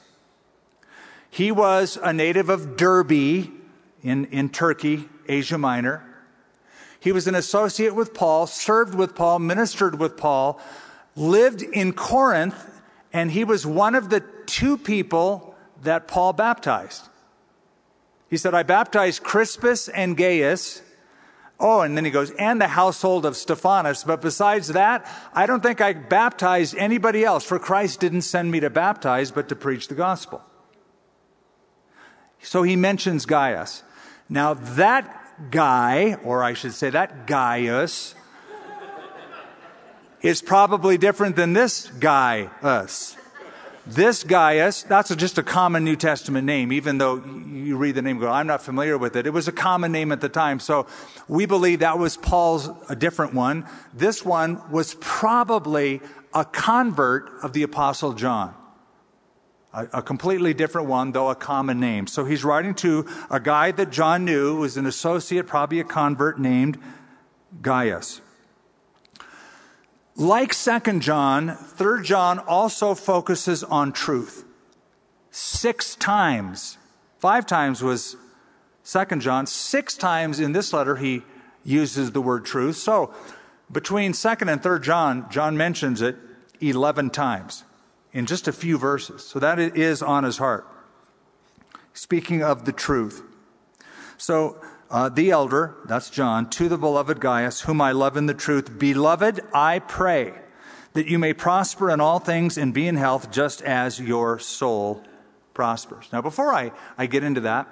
[1.29, 6.03] He was a native of Derbe in, in Turkey, Asia Minor.
[7.01, 10.61] He was an associate with Paul, served with Paul, ministered with Paul,
[11.15, 12.79] lived in Corinth,
[13.11, 17.09] and he was one of the two people that Paul baptized.
[18.29, 20.83] He said, I baptized Crispus and Gaius.
[21.59, 24.03] Oh, and then he goes, and the household of Stephanas.
[24.03, 28.59] But besides that, I don't think I baptized anybody else, for Christ didn't send me
[28.59, 30.43] to baptize, but to preach the gospel.
[32.43, 33.81] So he mentions Gaius.
[34.29, 38.15] Now that guy, or I should say that Gaius,
[40.21, 43.17] is probably different than this guy, us.
[43.87, 48.19] This Gaius, that's just a common New Testament name, even though you read the name
[48.19, 49.25] go, I'm not familiar with it.
[49.25, 50.59] It was a common name at the time.
[50.59, 50.85] So
[51.27, 53.65] we believe that was Paul's a different one.
[53.93, 56.01] This one was probably
[56.33, 58.53] a convert of the Apostle John
[59.73, 62.07] a, a, completely different one, though a common name.
[62.07, 66.39] So he's writing to a guy that John knew was an associate, probably a convert
[66.39, 66.77] named
[67.61, 68.21] Gaius.
[70.15, 74.43] Like 2nd John, 3rd John also focuses on truth.
[75.31, 76.77] Six times,
[77.19, 78.17] five times was
[78.83, 81.23] 2nd John, six times in this letter he
[81.63, 82.75] uses the word truth.
[82.75, 83.13] So
[83.71, 86.17] between 2nd and 3rd John, John mentions it
[86.59, 87.63] 11 times
[88.13, 89.23] in just a few verses.
[89.25, 90.67] So that is on his heart.
[91.93, 93.23] Speaking of the truth.
[94.17, 98.33] So, uh, the elder, that's John, to the beloved Gaius, whom I love in the
[98.33, 100.33] truth, Beloved, I pray
[100.93, 105.01] that you may prosper in all things and be in health just as your soul
[105.53, 106.09] prospers.
[106.11, 107.69] Now, before I, I get into that,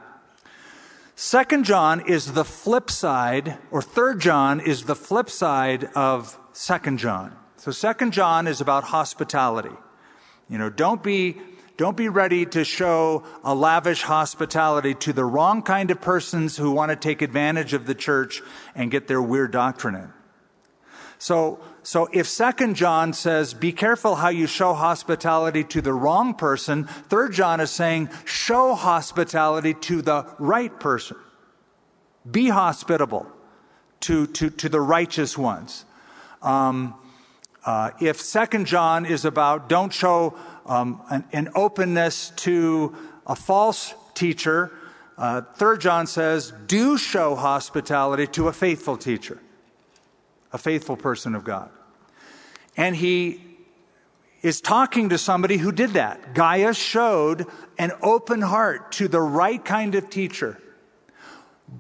[1.16, 7.00] Second John is the flip side, or Third John is the flip side of Second
[7.00, 7.36] John.
[7.58, 9.76] So Second John is about hospitality.
[10.50, 11.38] You know, don't be,
[11.78, 16.72] don't be ready to show a lavish hospitality to the wrong kind of persons who
[16.72, 18.42] want to take advantage of the church
[18.76, 20.12] and get their weird doctrine in.
[21.20, 26.34] So, so if second John says, be careful how you show hospitality to the wrong
[26.34, 31.18] person, third John is saying, show hospitality to the right person.
[32.30, 33.28] Be hospitable
[34.02, 35.86] to, to, to the righteous ones.
[36.42, 36.96] Um,
[37.66, 42.96] uh, if Second John is about don't show um, an, an, openness to
[43.28, 44.72] a false teacher,
[45.18, 49.40] uh, Third John says do show hospitality to a faithful teacher,
[50.54, 51.70] a faithful person of God.
[52.78, 53.42] And he
[54.42, 56.34] is talking to somebody who did that.
[56.34, 57.46] Gaius showed
[57.78, 60.58] an open heart to the right kind of teacher.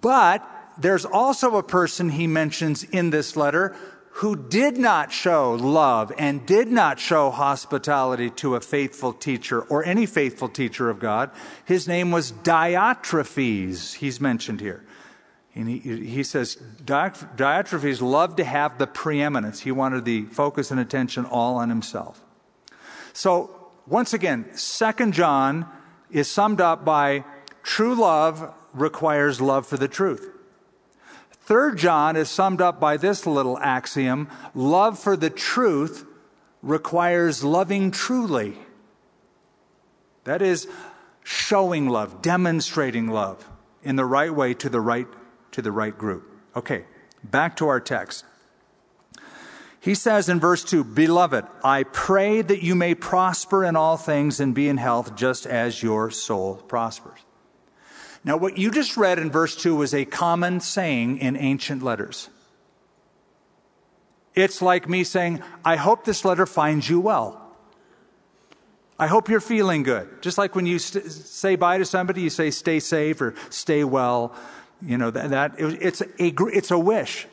[0.01, 0.45] But
[0.77, 3.75] there's also a person he mentions in this letter
[4.20, 9.82] who did not show love and did not show hospitality to a faithful teacher or
[9.86, 11.32] any faithful teacher of God.
[11.63, 14.86] His name was Diotrephes, he's mentioned here.
[15.55, 19.61] And he, he says Diotrephes loved to have the preeminence.
[19.61, 22.22] He wanted the focus and attention all on himself.
[23.13, 25.65] So, once again, Second John
[26.11, 27.24] is summed up by
[27.63, 30.30] true love requires love for the truth.
[31.49, 36.05] Third John is summed up by this little axiom love for the truth
[36.61, 38.55] requires loving truly.
[40.25, 40.67] That is,
[41.23, 43.49] showing love, demonstrating love
[43.81, 45.07] in the right way to the right
[45.53, 46.31] to the right group.
[46.55, 46.85] Okay,
[47.23, 48.25] back to our text.
[49.79, 54.39] He says in verse 2, Beloved, I pray that you may prosper in all things
[54.39, 57.21] and be in health just as your soul prospers.
[58.24, 62.30] Now, what you just read in verse 2 was a common saying in ancient letters.
[64.36, 67.41] It's like me saying, I hope this letter finds you well.
[68.97, 70.22] I hope you're feeling good.
[70.22, 73.86] Just like when you st- say bye to somebody, you say stay safe or stay
[73.86, 74.36] well.
[74.82, 77.26] You know, that, that it's, a, it's a wish.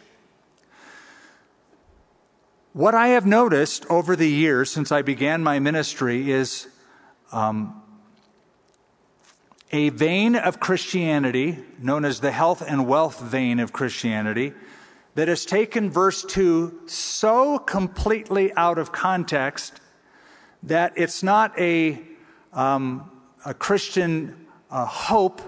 [2.73, 6.69] What I have noticed over the years since I began my ministry is
[7.33, 7.83] um,
[9.73, 14.53] a vein of Christianity known as the health and wealth vein of Christianity
[15.15, 19.81] that has taken verse 2 so completely out of context
[20.63, 22.01] that it's not a,
[22.53, 23.11] um,
[23.45, 25.41] a Christian uh, hope,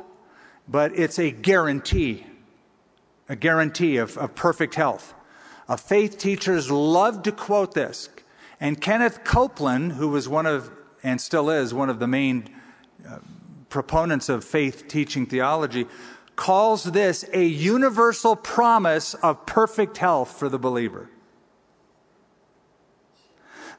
[0.66, 2.26] but it's a guarantee,
[3.28, 5.14] a guarantee of, of perfect health.
[5.68, 8.08] Uh, faith teachers love to quote this.
[8.60, 10.70] And Kenneth Copeland, who was one of,
[11.02, 12.48] and still is, one of the main
[13.08, 13.18] uh,
[13.68, 15.86] proponents of faith teaching theology,
[16.36, 21.10] calls this a universal promise of perfect health for the believer.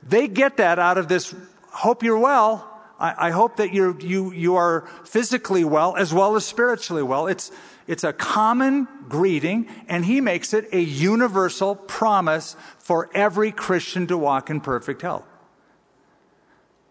[0.03, 1.33] They get that out of this
[1.71, 2.65] hope you're well.
[2.99, 7.27] I, I hope that you're, you, you are physically well as well as spiritually well.
[7.27, 7.51] It's,
[7.87, 14.17] it's a common greeting, and he makes it a universal promise for every Christian to
[14.17, 15.25] walk in perfect health.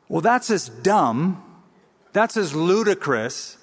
[0.08, 1.44] Well, that's as dumb,
[2.12, 3.56] that's as ludicrous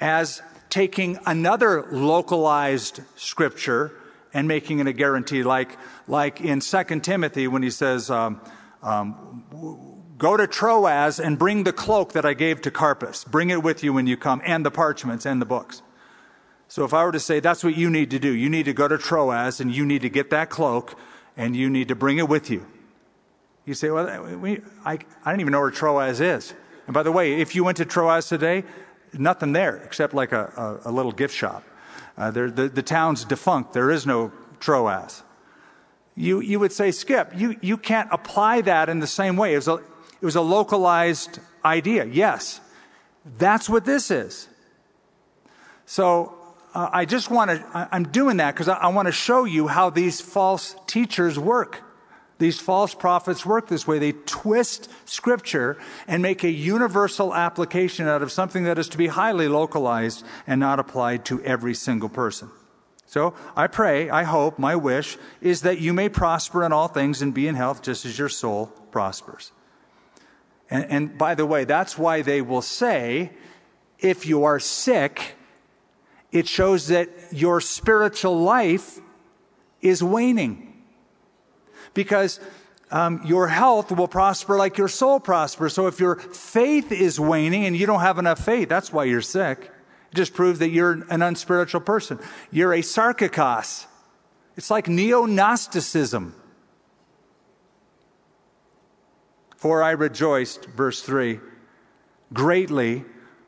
[0.00, 3.92] as taking another localized scripture
[4.32, 5.78] and making it a guarantee, like,
[6.08, 8.40] like in 2 Timothy when he says, um,
[8.82, 13.24] um, Go to Troas and bring the cloak that I gave to Carpus.
[13.24, 15.82] Bring it with you when you come, and the parchments and the books.
[16.68, 18.72] So if I were to say that's what you need to do, you need to
[18.72, 20.96] go to Troas and you need to get that cloak
[21.36, 22.66] and you need to bring it with you.
[23.64, 26.54] You say, well, we, I, I don't even know where Troas is.
[26.86, 28.64] And by the way, if you went to Troas today,
[29.12, 31.64] nothing there except like a, a, a little gift shop.
[32.16, 33.72] Uh, the, the town's defunct.
[33.72, 35.22] There is no Troas.
[36.14, 39.54] You, you would say, Skip, you, you can't apply that in the same way.
[39.54, 42.04] It was, a, it was a localized idea.
[42.04, 42.60] Yes.
[43.38, 44.48] That's what this is.
[45.86, 46.34] So
[46.74, 49.66] uh, I just want to, I'm doing that because I, I want to show you
[49.66, 51.80] how these false teachers work.
[52.44, 53.98] These false prophets work this way.
[53.98, 59.06] They twist scripture and make a universal application out of something that is to be
[59.06, 62.50] highly localized and not applied to every single person.
[63.06, 67.22] So I pray, I hope, my wish is that you may prosper in all things
[67.22, 69.50] and be in health just as your soul prospers.
[70.68, 73.30] And, and by the way, that's why they will say,
[74.00, 75.36] if you are sick,
[76.30, 79.00] it shows that your spiritual life
[79.80, 80.73] is waning
[81.94, 82.40] because
[82.90, 85.72] um, your health will prosper like your soul prospers.
[85.72, 89.22] So if your faith is waning and you don't have enough faith, that's why you're
[89.22, 89.70] sick.
[90.12, 92.18] It just proves that you're an unspiritual person.
[92.50, 93.86] You're a sarkikos.
[94.56, 96.34] It's like neo Gnosticism.
[99.56, 101.40] For I rejoiced, verse 3,
[102.32, 103.04] greatly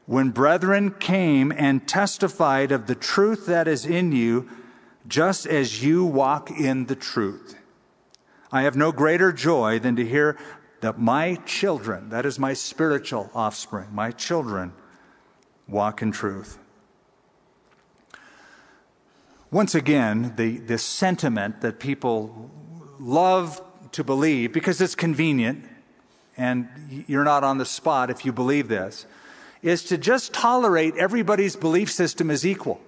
[0.06, 4.48] when brethren came and testified of the truth that is in you,
[5.06, 7.56] just as you walk in the truth.
[8.52, 10.36] I have no greater joy than to hear
[10.80, 14.72] that my children, that is my spiritual offspring, my children,
[15.66, 16.58] walk in truth.
[19.50, 22.50] Once again, the, the sentiment that people
[22.98, 25.64] love to believe because it's convenient
[26.36, 29.06] and you're not on the spot if you believe this
[29.62, 32.80] is to just tolerate everybody's belief system as equal.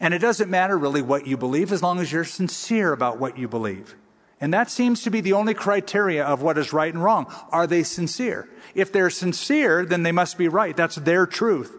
[0.00, 3.36] And it doesn't matter really what you believe as long as you're sincere about what
[3.36, 3.94] you believe.
[4.40, 7.26] And that seems to be the only criteria of what is right and wrong.
[7.52, 8.48] Are they sincere?
[8.74, 10.74] If they're sincere, then they must be right.
[10.74, 11.76] That's their truth.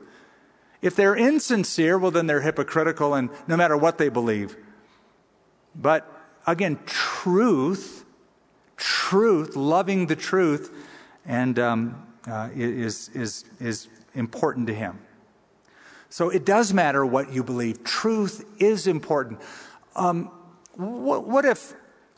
[0.82, 4.56] If they're insincere, well, then they're hypocritical and no matter what they believe.
[5.76, 6.08] But
[6.46, 8.06] again, truth,
[8.78, 10.72] truth, loving the truth,
[11.26, 15.00] and um, uh, is, is, is important to him.
[16.10, 17.84] So it does matter what you believe.
[17.84, 19.40] Truth is important.
[19.96, 20.30] Um,
[20.76, 21.74] what, what, if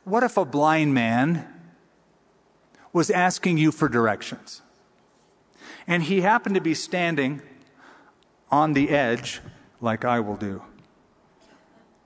[0.06, 1.48] what if a blind man
[2.92, 4.62] was asking you for directions?
[5.88, 7.42] And he happened to be standing
[8.52, 9.42] on the edge,
[9.82, 10.62] like I will do.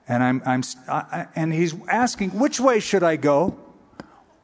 [0.08, 3.58] And, I'm, I'm, I, and he's asking, which way should I go?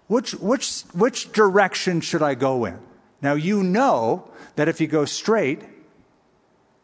[0.07, 2.79] Which, which, which direction should I go in?
[3.23, 5.63] Now, you know that if you go straight,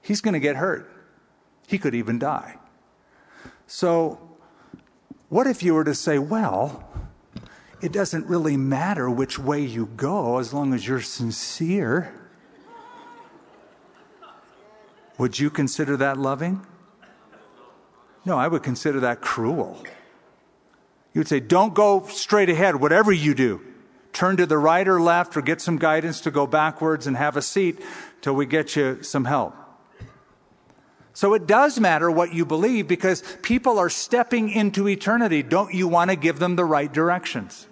[0.00, 0.90] he's going to get hurt.
[1.68, 2.56] He could even die.
[3.66, 4.29] So,
[5.30, 6.84] what if you were to say, well,
[7.80, 12.12] it doesn't really matter which way you go as long as you're sincere?
[15.16, 16.66] Would you consider that loving?
[18.24, 19.82] No, I would consider that cruel.
[21.14, 23.60] You would say, don't go straight ahead, whatever you do.
[24.12, 27.36] Turn to the right or left or get some guidance to go backwards and have
[27.36, 27.80] a seat
[28.20, 29.54] till we get you some help.
[31.12, 35.42] So it does matter what you believe because people are stepping into eternity.
[35.42, 37.66] Don't you want to give them the right directions?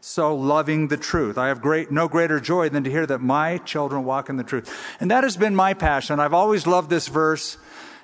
[0.00, 1.36] So loving the truth.
[1.36, 4.44] I have great, no greater joy than to hear that my children walk in the
[4.44, 4.72] truth.
[5.00, 6.20] And that has been my passion.
[6.20, 7.58] I've always loved this verse.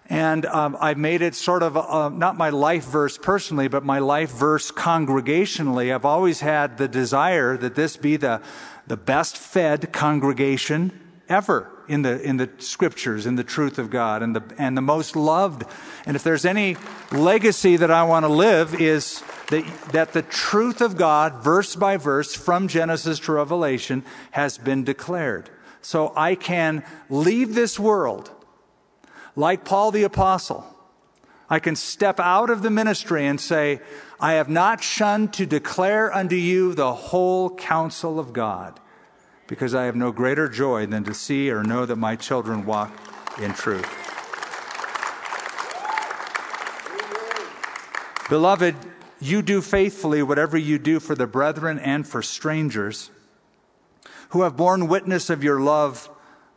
[0.08, 4.00] And um, I've made it sort of uh, not my life verse personally, but my
[4.00, 5.94] life verse congregationally.
[5.94, 8.42] I've always had the desire that this be the,
[8.88, 14.22] the best fed congregation ever in the, in the scriptures, in the truth of God,
[14.22, 15.64] and the, and the most loved.
[16.06, 16.76] And if there's any
[17.10, 21.96] legacy that I want to live, is that, that the truth of God, verse by
[21.96, 25.50] verse, from Genesis to Revelation, has been declared.
[25.80, 28.30] So I can leave this world
[29.36, 30.66] like Paul the Apostle,
[31.48, 33.80] I can step out of the ministry and say,
[34.20, 38.78] I have not shunned to declare unto you the whole counsel of God,
[39.52, 42.90] because I have no greater joy than to see or know that my children walk
[43.38, 43.86] in truth.
[48.30, 48.74] Beloved,
[49.20, 53.10] you do faithfully whatever you do for the brethren and for strangers
[54.30, 56.08] who have borne witness of your love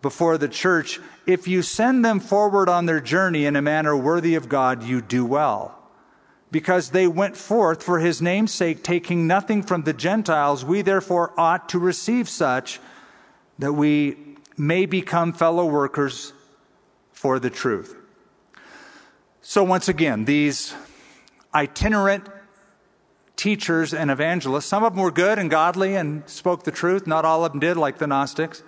[0.02, 4.36] before the church, if you send them forward on their journey in a manner worthy
[4.36, 5.85] of God, you do well.
[6.52, 11.34] Because they went forth for his name's sake, taking nothing from the Gentiles, we therefore
[11.38, 12.80] ought to receive such
[13.60, 14.18] that we
[14.58, 16.34] may become fellow workers
[17.12, 17.96] for the truth.
[19.42, 20.74] So, once again, these
[21.54, 22.28] itinerant
[23.36, 27.06] teachers and evangelists, some of them were good and godly and spoke the truth.
[27.06, 28.64] Not all of them did, like the Gnostics.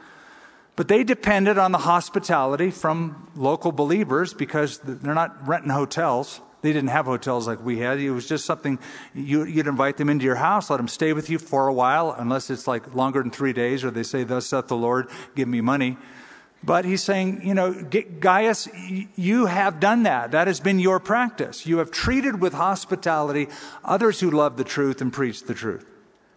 [0.75, 6.41] But they depended on the hospitality from local believers because they're not renting hotels.
[6.61, 7.99] They didn't have hotels like we had.
[7.99, 8.79] It was just something
[9.13, 12.15] you, would invite them into your house, let them stay with you for a while,
[12.17, 15.47] unless it's like longer than three days, or they say, Thus saith the Lord, give
[15.47, 15.97] me money.
[16.63, 18.67] But he's saying, you know, Gaius,
[19.15, 20.31] you have done that.
[20.31, 21.67] That has been your practice.
[21.67, 23.47] You have treated with hospitality
[23.83, 25.85] others who love the truth and preach the truth.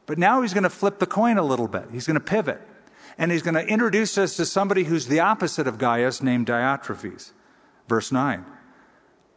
[0.05, 1.87] But now he's going to flip the coin a little bit.
[1.91, 2.61] He's going to pivot
[3.21, 7.33] and he's going to introduce us to somebody who's the opposite of Gaius, named Diotrephes.
[7.89, 8.45] Verse 9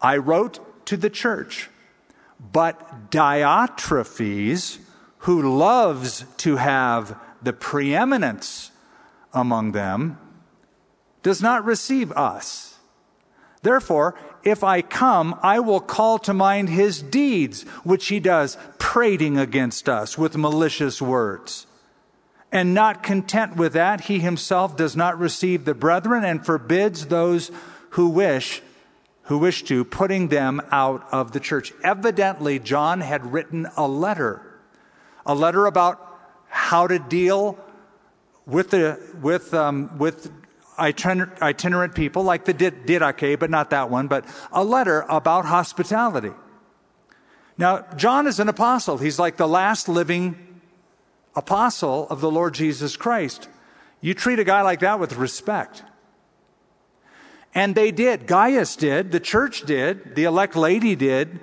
[0.01, 1.69] I wrote to the church,
[2.51, 4.79] but Diotrephes,
[5.19, 8.71] who loves to have the preeminence
[9.33, 10.17] among them,
[11.21, 12.77] does not receive us.
[13.61, 19.37] Therefore, if I come, I will call to mind his deeds, which he does, prating
[19.37, 21.65] against us with malicious words.
[22.51, 27.51] And not content with that, he himself does not receive the brethren and forbids those
[27.91, 28.61] who wish
[29.23, 31.73] who wish to putting them out of the church.
[31.83, 34.59] Evidently, John had written a letter,
[35.25, 35.99] a letter about
[36.49, 37.57] how to deal
[38.45, 40.31] with the with um, with
[40.77, 46.31] itinerant, itinerant people like the Didache, but not that one, but a letter about hospitality.
[47.57, 48.97] Now, John is an apostle.
[48.97, 50.61] He's like the last living
[51.35, 53.47] apostle of the Lord Jesus Christ.
[54.01, 55.83] You treat a guy like that with respect.
[57.55, 58.27] And they did.
[58.27, 59.11] Gaius did.
[59.11, 60.15] The church did.
[60.15, 61.39] The elect lady did.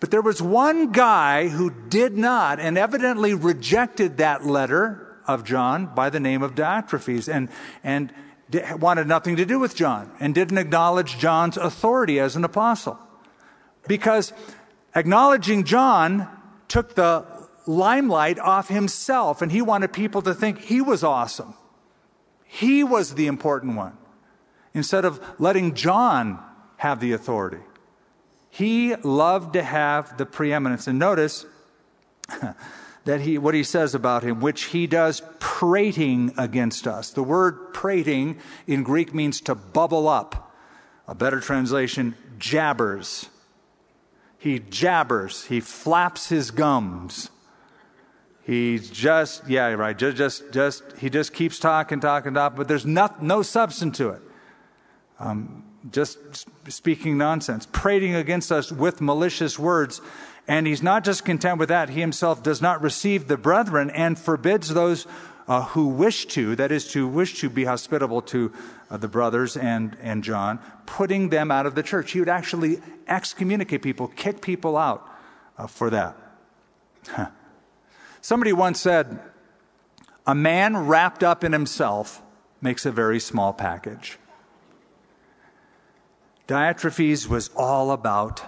[0.00, 5.94] But there was one guy who did not and evidently rejected that letter of John
[5.94, 7.48] by the name of Diotrephes and,
[7.82, 8.12] and
[8.78, 12.98] wanted nothing to do with John and didn't acknowledge John's authority as an apostle.
[13.88, 14.32] Because
[14.94, 16.28] acknowledging John
[16.68, 17.26] took the
[17.66, 21.54] limelight off himself, and he wanted people to think he was awesome.
[22.44, 23.96] He was the important one,
[24.74, 26.38] instead of letting John
[26.76, 27.62] have the authority.
[28.50, 30.86] He loved to have the preeminence.
[30.86, 31.46] And notice
[33.04, 37.10] that he, what he says about him, which he does prating against us.
[37.10, 40.52] The word prating in Greek means to bubble up.
[41.06, 43.28] A better translation, jabbers.
[44.38, 47.30] He jabbers, he flaps his gums.
[48.42, 49.96] He's just, yeah, right.
[49.96, 54.10] Just, just, just, he just keeps talking, talking, talking, but there's not, no substance to
[54.10, 54.20] it.
[55.24, 56.18] Um, just
[56.70, 60.00] speaking nonsense, prating against us with malicious words.
[60.46, 64.18] And he's not just content with that, he himself does not receive the brethren and
[64.18, 65.06] forbids those
[65.48, 68.52] uh, who wish to, that is, to wish to be hospitable to
[68.90, 72.12] uh, the brothers and, and John, putting them out of the church.
[72.12, 75.08] He would actually excommunicate people, kick people out
[75.58, 76.16] uh, for that.
[78.20, 79.20] Somebody once said,
[80.26, 82.22] A man wrapped up in himself
[82.62, 84.18] makes a very small package.
[86.46, 88.42] Diotrephes was all about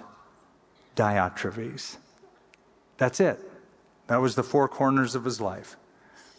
[0.95, 1.97] Diotrephes.
[2.97, 3.39] That's it.
[4.07, 5.75] That was the four corners of his life.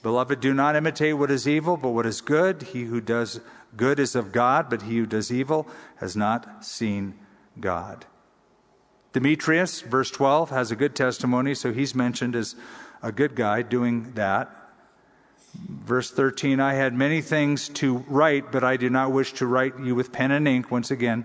[0.03, 2.63] Beloved, do not imitate what is evil, but what is good.
[2.63, 3.41] He who does
[3.77, 7.15] good is of God, but he who does evil has not seen
[7.59, 8.07] God.
[9.13, 12.55] Demetrius, verse 12, has a good testimony, so he's mentioned as
[13.03, 14.55] a good guy doing that.
[15.55, 19.79] Verse 13, I had many things to write, but I do not wish to write
[19.79, 21.25] you with pen and ink once again.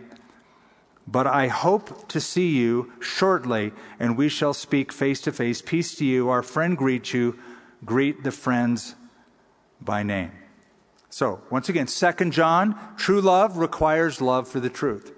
[1.06, 5.62] But I hope to see you shortly, and we shall speak face to face.
[5.62, 6.30] Peace to you.
[6.30, 7.38] Our friend greets you.
[7.84, 8.96] Greet the friends
[9.82, 10.32] by name.
[11.10, 15.12] So, once again, Second John, true love requires love for the truth.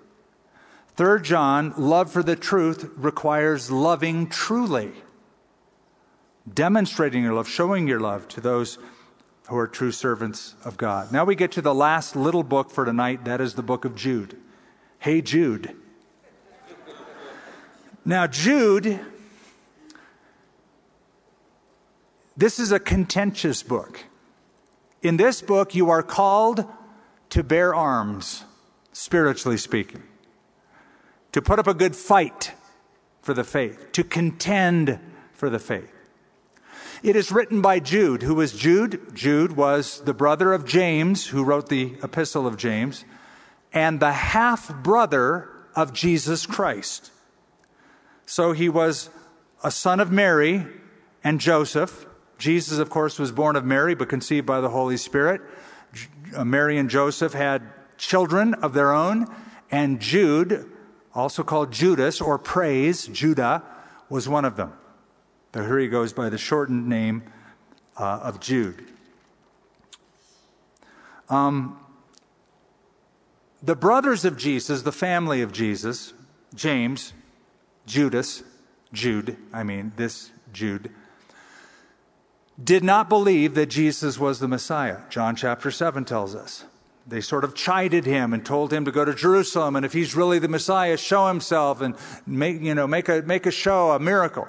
[0.95, 4.91] Third John, love for the truth requires loving truly.
[6.51, 8.77] Demonstrating your love, showing your love to those
[9.47, 11.11] who are true servants of God.
[11.11, 13.25] Now we get to the last little book for tonight.
[13.25, 14.37] That is the book of Jude.
[15.05, 15.75] Hey, Jude.
[18.03, 18.99] Now, Jude,
[22.35, 24.05] this is a contentious book.
[25.03, 26.65] In this book, you are called
[27.29, 28.45] to bear arms,
[28.93, 30.01] spiritually speaking,
[31.33, 32.53] to put up a good fight
[33.21, 34.99] for the faith, to contend
[35.33, 35.93] for the faith.
[37.03, 38.23] It is written by Jude.
[38.23, 39.13] Who was Jude?
[39.13, 43.05] Jude was the brother of James, who wrote the Epistle of James
[43.75, 47.11] and the half brother of Jesus Christ.
[48.25, 49.09] So he was
[49.63, 50.65] a son of Mary
[51.23, 52.07] and Joseph.
[52.37, 55.41] Jesus, of course, was born of Mary, but conceived by the Holy Spirit.
[56.35, 57.61] Uh, Mary and Joseph had
[57.97, 59.27] children of their own,
[59.69, 60.69] and Jude,
[61.13, 63.63] also called Judas or Praise, Judah,
[64.09, 64.73] was one of them.
[65.51, 67.23] But here he goes by the shortened name
[67.97, 68.85] uh, of Jude.
[71.29, 71.79] Um,
[73.65, 76.13] the brothers of Jesus, the family of Jesus,
[76.53, 77.13] James,
[77.85, 78.43] Judas,
[78.93, 80.91] Jude, I mean, this Jude,
[82.63, 84.99] did not believe that Jesus was the Messiah.
[85.09, 86.63] John chapter 7 tells us.
[87.07, 90.15] They sort of chided him and told him to go to Jerusalem, and if he's
[90.15, 91.95] really the Messiah, show himself and
[92.25, 94.47] make, you know, make, a, make a show, a miracle.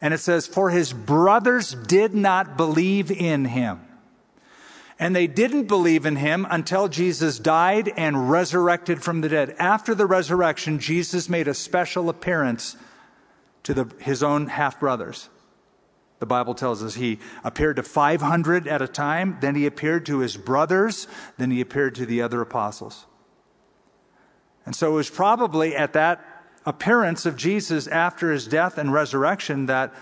[0.00, 3.80] And it says, For his brothers did not believe in him.
[4.98, 9.54] And they didn't believe in him until Jesus died and resurrected from the dead.
[9.58, 12.76] After the resurrection, Jesus made a special appearance
[13.62, 15.28] to the, his own half brothers.
[16.18, 20.18] The Bible tells us he appeared to 500 at a time, then he appeared to
[20.18, 23.06] his brothers, then he appeared to the other apostles.
[24.66, 26.24] And so it was probably at that
[26.66, 29.94] appearance of Jesus after his death and resurrection that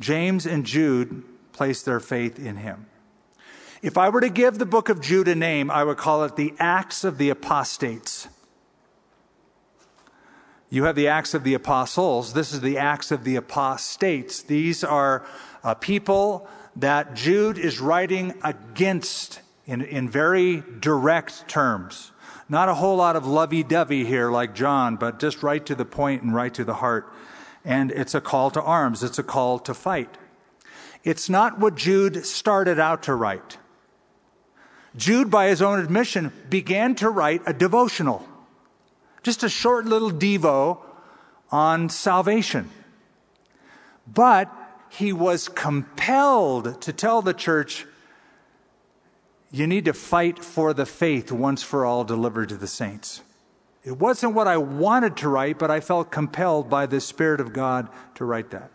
[0.00, 1.22] James and Jude
[1.52, 2.86] placed their faith in him.
[3.82, 6.36] If I were to give the book of Jude a name, I would call it
[6.36, 8.28] the Acts of the Apostates.
[10.70, 12.32] You have the Acts of the Apostles.
[12.32, 14.40] This is the Acts of the Apostates.
[14.40, 15.26] These are
[15.64, 22.12] uh, people that Jude is writing against in, in very direct terms.
[22.48, 25.84] Not a whole lot of lovey dovey here like John, but just right to the
[25.84, 27.12] point and right to the heart.
[27.64, 30.18] And it's a call to arms, it's a call to fight.
[31.02, 33.58] It's not what Jude started out to write.
[34.96, 38.26] Jude, by his own admission, began to write a devotional,
[39.22, 40.78] just a short little devo
[41.50, 42.68] on salvation.
[44.06, 44.52] But
[44.90, 47.86] he was compelled to tell the church,
[49.50, 53.22] you need to fight for the faith once for all delivered to the saints.
[53.84, 57.52] It wasn't what I wanted to write, but I felt compelled by the Spirit of
[57.52, 58.70] God to write that.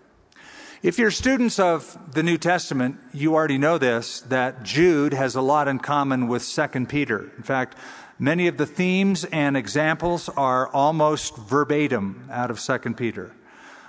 [0.88, 5.42] If you're students of the New Testament, you already know this that Jude has a
[5.42, 7.30] lot in common with 2 Peter.
[7.36, 7.76] In fact,
[8.18, 13.34] many of the themes and examples are almost verbatim out of 2 Peter,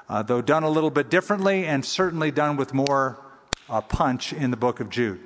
[0.08, 3.24] uh, though done a little bit differently and certainly done with more
[3.68, 5.20] uh, punch in the book of Jude.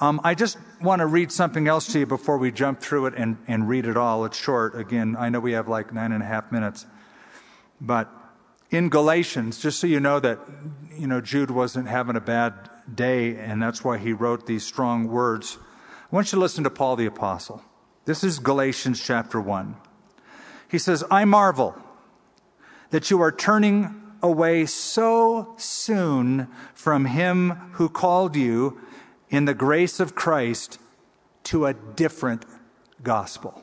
[0.00, 3.14] Um, I just want to read something else to you before we jump through it
[3.16, 4.24] and, and read it all.
[4.24, 4.76] It's short.
[4.76, 6.84] Again, I know we have like nine and a half minutes.
[7.80, 8.10] But
[8.72, 10.40] in Galatians, just so you know that,
[10.96, 12.54] you know, Jude wasn't having a bad
[12.92, 15.58] day, and that's why he wrote these strong words.
[16.10, 17.62] I want you to listen to Paul the Apostle.
[18.06, 19.76] This is Galatians chapter 1.
[20.68, 21.76] He says, I marvel
[22.90, 28.80] that you are turning away so soon from him who called you
[29.28, 30.78] in the grace of Christ
[31.44, 32.46] to a different
[33.02, 33.62] gospel.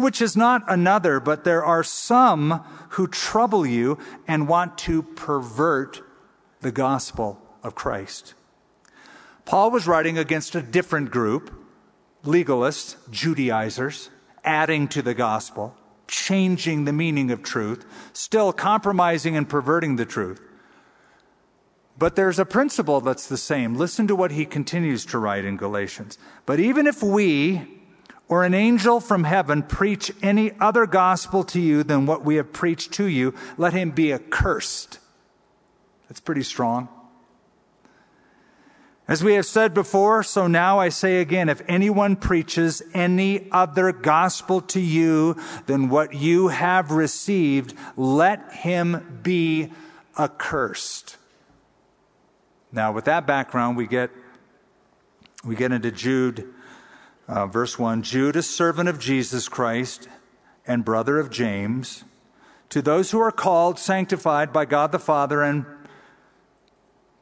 [0.00, 6.00] Which is not another, but there are some who trouble you and want to pervert
[6.62, 8.32] the gospel of Christ.
[9.44, 11.52] Paul was writing against a different group,
[12.24, 14.08] legalists, Judaizers,
[14.42, 15.76] adding to the gospel,
[16.08, 17.84] changing the meaning of truth,
[18.14, 20.40] still compromising and perverting the truth.
[21.98, 23.74] But there's a principle that's the same.
[23.74, 26.16] Listen to what he continues to write in Galatians.
[26.46, 27.79] But even if we
[28.30, 32.52] or an angel from heaven preach any other gospel to you than what we have
[32.52, 35.00] preached to you, let him be accursed.
[36.08, 36.88] That's pretty strong.
[39.08, 43.90] As we have said before, so now I say again, if anyone preaches any other
[43.90, 49.72] gospel to you than what you have received, let him be
[50.16, 51.16] accursed.
[52.70, 54.12] Now, with that background, we get,
[55.44, 56.54] we get into Jude,
[57.30, 58.02] uh, verse 1.
[58.02, 60.08] Judas, servant of Jesus Christ
[60.66, 62.04] and brother of James,
[62.68, 65.64] to those who are called, sanctified by God the Father, and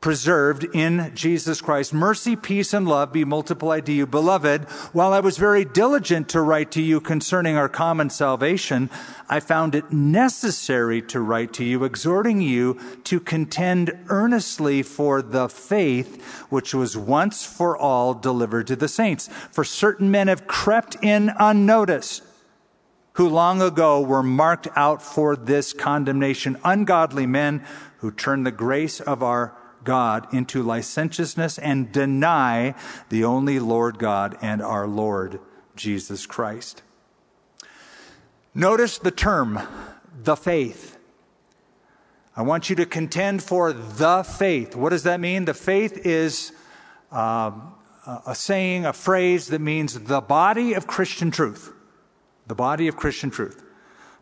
[0.01, 1.93] preserved in Jesus Christ.
[1.93, 4.07] Mercy, peace, and love be multiplied to you.
[4.07, 8.91] Beloved, while I was very diligent to write to you concerning our common salvation,
[9.29, 15.49] I found it necessary to write to you, exhorting you to contend earnestly for the
[15.49, 19.29] faith which was once for all delivered to the saints.
[19.51, 22.23] For certain men have crept in unnoticed
[23.15, 27.65] who long ago were marked out for this condemnation, ungodly men
[27.97, 29.58] who turn the grace of our
[29.89, 32.75] God into licentiousness and deny
[33.09, 35.41] the only Lord God and our Lord
[35.77, 36.83] Jesus Christ.
[38.55, 39.59] Notice the term,
[40.15, 40.99] the faith.
[42.37, 44.77] I want you to contend for the faith.
[44.77, 45.47] What does that mean?
[45.47, 46.53] The faith is
[47.11, 47.73] um,
[48.27, 51.73] a saying, a phrase that means the body of Christian truth.
[52.47, 53.65] The body of Christian truth.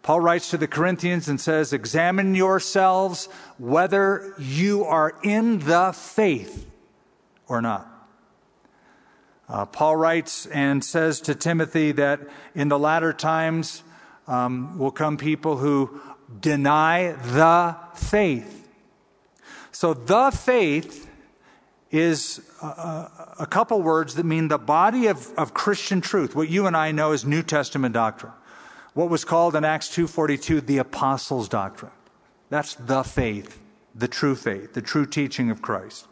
[0.07, 3.29] Paul writes to the Corinthians and says, Examine yourselves
[3.59, 6.65] whether you are in the faith
[7.49, 7.89] or not.
[9.49, 12.21] Uh, Paul writes and says to Timothy that
[12.55, 13.83] in the latter times
[14.29, 16.01] um, will come people who
[16.39, 18.69] deny the faith.
[19.73, 21.11] So, the faith
[21.91, 26.69] is a, a couple words that mean the body of, of Christian truth, what you
[26.69, 28.33] and I know as New Testament doctrine
[28.97, 31.93] what was called in Acts 2:42 the apostles' doctrine.
[32.49, 33.61] That's the faith,
[33.95, 36.09] the true faith, the true teaching of Christ.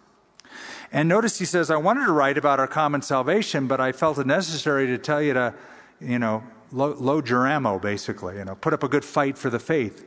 [0.93, 4.19] And notice he says, I wanted to write about our common salvation, but I felt
[4.19, 5.55] it necessary to tell you to,
[5.99, 8.37] you know, load your ammo, basically.
[8.37, 10.05] You know, put up a good fight for the faith.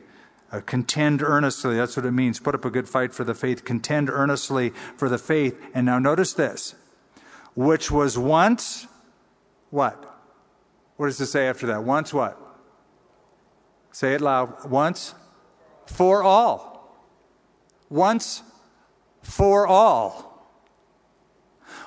[0.52, 1.76] Uh, contend earnestly.
[1.76, 2.38] That's what it means.
[2.38, 3.64] Put up a good fight for the faith.
[3.64, 5.60] Contend earnestly for the faith.
[5.74, 6.76] And now notice this.
[7.56, 8.86] Which was once
[9.70, 10.20] what?
[10.96, 11.82] What does it say after that?
[11.82, 12.47] Once what?
[13.98, 14.70] Say it loud.
[14.70, 15.12] Once
[15.86, 16.94] for all.
[17.90, 18.44] Once
[19.22, 20.46] for all.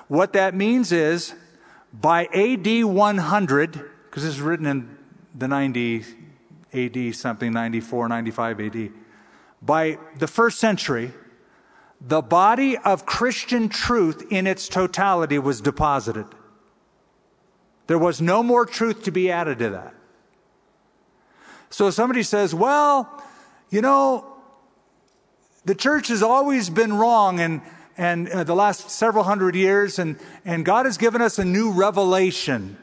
[0.08, 1.34] What that means is
[1.90, 3.72] by AD 100,
[4.04, 4.98] because this is written in
[5.34, 6.04] the 90
[6.74, 8.90] AD something, 94, 95 AD,
[9.62, 11.14] by the first century,
[11.98, 16.26] the body of Christian truth in its totality was deposited.
[17.86, 19.94] There was no more truth to be added to that.
[21.72, 23.24] So somebody says, well,
[23.70, 24.26] you know,
[25.64, 27.62] the church has always been wrong and,
[27.96, 31.72] and uh, the last several hundred years, and, and God has given us a new
[31.72, 32.76] revelation,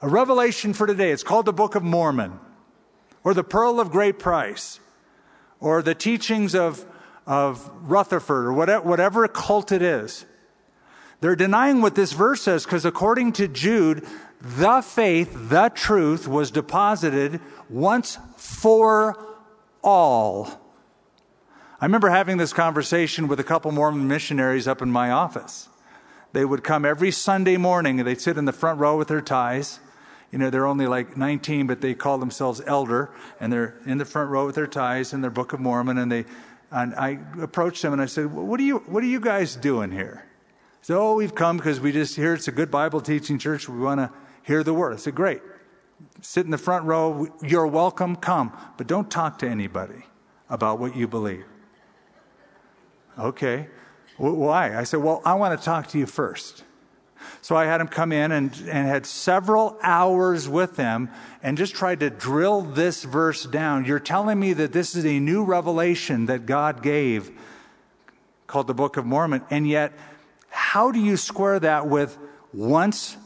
[0.00, 1.10] a revelation for today.
[1.10, 2.38] It's called the Book of Mormon,
[3.24, 4.78] or the Pearl of Great Price,
[5.58, 6.86] or the teachings of,
[7.26, 10.26] of Rutherford, or whatever, whatever cult it is.
[11.20, 14.06] They're denying what this verse says because according to Jude,
[14.42, 17.40] the faith, the truth was deposited
[17.70, 19.16] once for
[19.84, 20.60] all.
[21.80, 25.68] I remember having this conversation with a couple Mormon missionaries up in my office.
[26.32, 29.20] They would come every Sunday morning and they'd sit in the front row with their
[29.20, 29.78] ties.
[30.32, 34.04] You know, they're only like 19, but they call themselves elder, and they're in the
[34.04, 35.98] front row with their ties and their Book of Mormon.
[35.98, 36.24] And they,
[36.70, 39.92] and I approached them and I said, "What are you, what are you guys doing
[39.92, 40.24] here?"
[40.80, 43.68] So, oh, we've come because we just hear it's a good Bible teaching church.
[43.68, 44.10] We want to
[44.42, 44.92] hear the word.
[44.92, 45.42] I said, great.
[46.20, 47.28] Sit in the front row.
[47.42, 48.16] You're welcome.
[48.16, 48.52] Come.
[48.76, 50.04] But don't talk to anybody
[50.50, 51.44] about what you believe.
[53.18, 53.68] Okay.
[54.16, 54.76] Why?
[54.76, 56.64] I said, well, I want to talk to you first.
[57.40, 61.10] So I had him come in and, and had several hours with them
[61.42, 63.84] and just tried to drill this verse down.
[63.84, 67.30] You're telling me that this is a new revelation that God gave
[68.46, 69.92] called the Book of Mormon, and yet
[70.50, 72.18] how do you square that with
[72.52, 73.16] once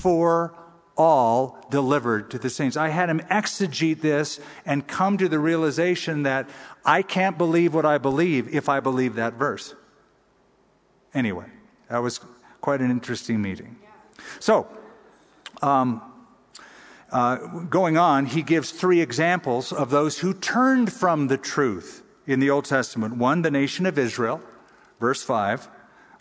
[0.00, 0.54] for
[0.96, 2.76] all delivered to the saints?
[2.76, 6.48] I had him exegete this and come to the realization that
[6.84, 9.74] I can't believe what I believe if I believe that verse.
[11.14, 11.46] Anyway,
[11.88, 12.20] that was
[12.60, 13.76] quite an interesting meeting.
[14.40, 14.66] So,
[15.60, 16.02] um,
[17.10, 22.40] uh, going on, he gives three examples of those who turned from the truth in
[22.40, 23.16] the Old Testament.
[23.16, 24.40] One, the nation of Israel,
[24.98, 25.68] verse 5.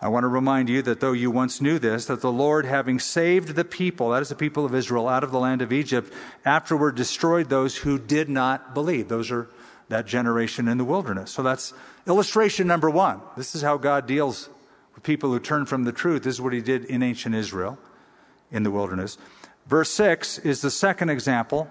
[0.01, 2.97] I want to remind you that though you once knew this, that the Lord, having
[2.99, 6.11] saved the people, that is the people of Israel, out of the land of Egypt,
[6.43, 9.09] afterward destroyed those who did not believe.
[9.09, 9.47] Those are
[9.89, 11.29] that generation in the wilderness.
[11.29, 11.73] So that's
[12.07, 13.21] illustration number one.
[13.37, 14.49] This is how God deals
[14.95, 16.23] with people who turn from the truth.
[16.23, 17.77] This is what he did in ancient Israel
[18.51, 19.19] in the wilderness.
[19.67, 21.69] Verse 6 is the second example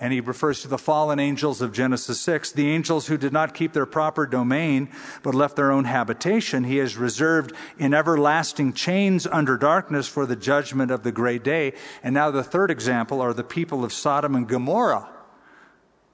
[0.00, 3.54] and he refers to the fallen angels of Genesis 6, the angels who did not
[3.54, 4.88] keep their proper domain,
[5.22, 6.64] but left their own habitation.
[6.64, 11.74] He has reserved in everlasting chains under darkness for the judgment of the great day.
[12.02, 15.08] And now the third example are the people of Sodom and Gomorrah,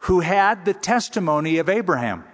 [0.00, 2.24] who had the testimony of Abraham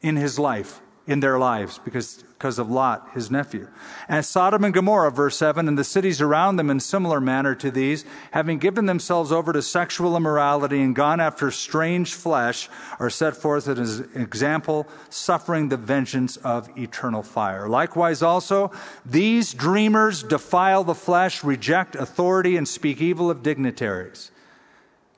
[0.00, 3.66] in his life in their lives because, because of Lot, his nephew.
[4.08, 7.70] And Sodom and Gomorrah, verse 7, and the cities around them in similar manner to
[7.70, 12.68] these, having given themselves over to sexual immorality and gone after strange flesh,
[12.98, 17.68] are set forth as an example, suffering the vengeance of eternal fire.
[17.68, 18.70] Likewise, also,
[19.06, 24.30] these dreamers defile the flesh, reject authority, and speak evil of dignitaries.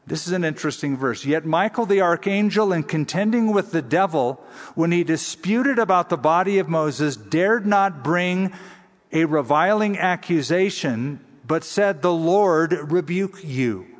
[0.09, 1.27] This is an interesting verse.
[1.27, 4.43] Yet Michael the archangel, in contending with the devil,
[4.75, 8.53] when he disputed about the body of Moses, dared not bring
[9.13, 13.98] a reviling accusation, but said, The Lord rebuke you.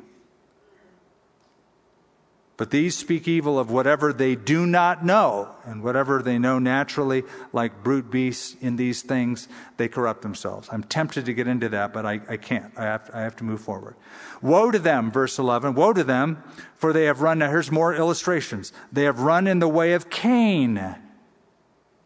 [2.59, 7.23] But these speak evil of whatever they do not know, and whatever they know naturally,
[7.53, 9.47] like brute beasts in these things,
[9.77, 10.67] they corrupt themselves.
[10.69, 12.73] I'm tempted to get into that, but I, I can't.
[12.75, 13.95] I have, I have to move forward.
[14.41, 15.73] Woe to them, verse 11.
[15.73, 16.43] Woe to them,
[16.75, 17.39] for they have run.
[17.39, 18.73] Now, here's more illustrations.
[18.91, 20.97] They have run in the way of Cain.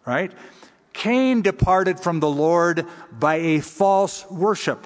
[0.06, 0.32] Right?
[0.94, 4.86] Cain departed from the Lord by a false worship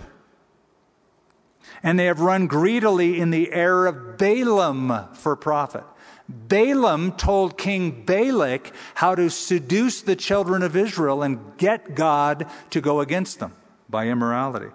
[1.84, 5.84] and they have run greedily in the error of Balaam for profit.
[6.30, 12.82] Balaam told King Balak how to seduce the children of Israel and get God to
[12.82, 13.54] go against them
[13.90, 14.72] by immorality.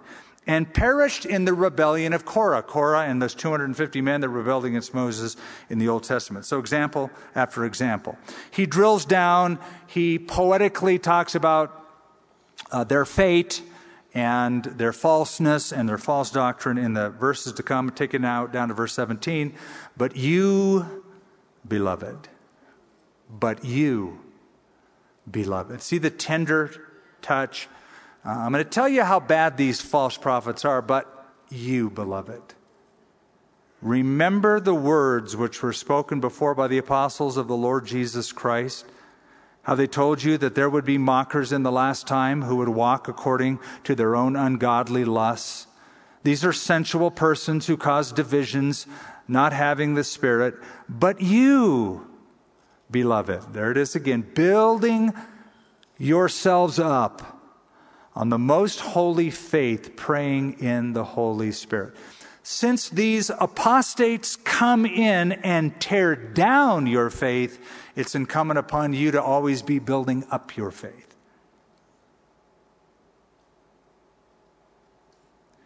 [0.47, 2.63] And perished in the rebellion of Korah.
[2.63, 5.37] Korah and those 250 men that rebelled against Moses
[5.71, 6.47] in the Old Testament.
[6.47, 8.19] So, example after example.
[8.51, 11.87] He drills down, he poetically talks about
[12.73, 13.63] uh, their fate
[14.15, 18.69] and their falseness and their false doctrine in the verses to come, taken out down
[18.69, 19.55] to verse 17.
[19.97, 21.05] But you,
[21.67, 22.29] beloved,
[23.31, 24.21] but you,
[25.31, 25.81] beloved.
[25.81, 26.71] See the tender
[27.23, 27.69] touch?
[28.25, 32.43] Uh, I'm going to tell you how bad these false prophets are, but you, beloved.
[33.81, 38.87] Remember the words which were spoken before by the apostles of the Lord Jesus Christ
[39.63, 42.69] how they told you that there would be mockers in the last time who would
[42.69, 45.67] walk according to their own ungodly lusts.
[46.25, 48.87] These are sensual persons who cause divisions,
[49.29, 50.55] not having the Spirit.
[50.89, 52.09] But you,
[52.91, 55.13] beloved, there it is again, building
[55.99, 57.41] yourselves up
[58.15, 61.95] on the most holy faith, praying in the Holy Spirit.
[62.43, 69.23] Since these apostates come in and tear down your faith, it's incumbent upon you to
[69.23, 71.13] always be building up your faith.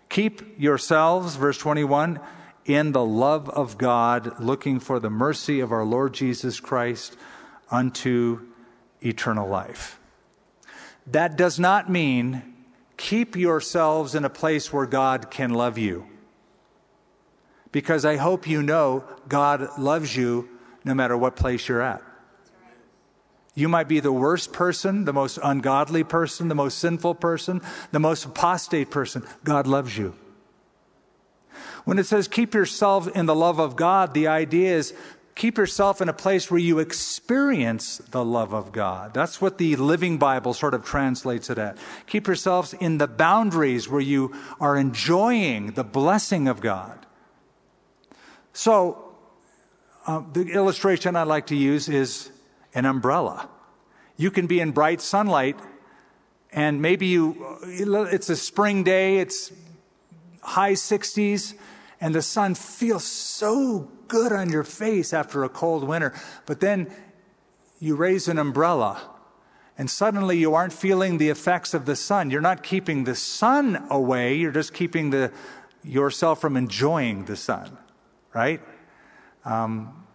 [0.08, 2.18] Keep yourselves, verse 21,
[2.64, 7.16] in the love of God, looking for the mercy of our Lord Jesus Christ
[7.70, 8.46] unto
[9.02, 10.00] eternal life.
[11.06, 12.54] That does not mean
[12.96, 16.06] keep yourselves in a place where God can love you.
[17.70, 20.48] Because I hope you know God loves you
[20.84, 22.02] no matter what place you're at.
[23.56, 27.98] You might be the worst person, the most ungodly person, the most sinful person, the
[27.98, 29.24] most apostate person.
[29.44, 30.14] God loves you.
[31.86, 34.92] When it says keep yourself in the love of God, the idea is
[35.34, 39.14] keep yourself in a place where you experience the love of God.
[39.14, 41.78] That's what the Living Bible sort of translates it at.
[42.06, 47.06] Keep yourselves in the boundaries where you are enjoying the blessing of God.
[48.52, 49.14] So,
[50.06, 52.30] uh, the illustration I like to use is
[52.76, 53.48] an umbrella.
[54.16, 55.58] You can be in bright sunlight
[56.52, 59.52] and maybe you, it's a spring day, it's
[60.42, 61.54] high 60s,
[62.00, 66.14] and the sun feels so good on your face after a cold winter.
[66.44, 66.90] But then
[67.78, 69.02] you raise an umbrella,
[69.76, 72.30] and suddenly you aren't feeling the effects of the sun.
[72.30, 75.32] You're not keeping the sun away, you're just keeping the,
[75.82, 77.76] yourself from enjoying the sun,
[78.32, 78.60] right?
[79.44, 80.05] Um,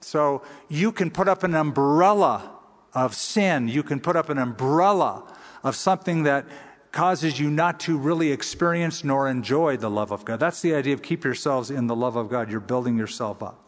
[0.00, 2.50] so you can put up an umbrella
[2.92, 5.32] of sin, you can put up an umbrella
[5.62, 6.46] of something that
[6.92, 10.40] causes you not to really experience nor enjoy the love of God.
[10.40, 12.50] That's the idea of keep yourselves in the love of God.
[12.50, 13.64] You're building yourself up.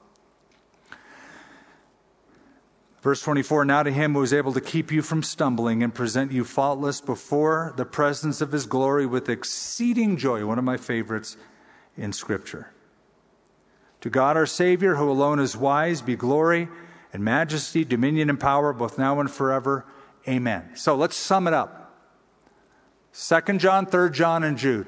[3.03, 6.33] Verse 24 Now to him who is able to keep you from stumbling and present
[6.33, 11.37] you faultless before the presence of his glory with exceeding joy, one of my favorites
[11.97, 12.72] in Scripture.
[14.03, 16.69] To God our Savior, who alone is wise, be glory
[17.13, 19.85] and majesty, dominion and power, both now and forever.
[20.29, 20.71] Amen.
[20.75, 22.01] So let's sum it up.
[23.13, 24.87] Second John, Third John, and Jude.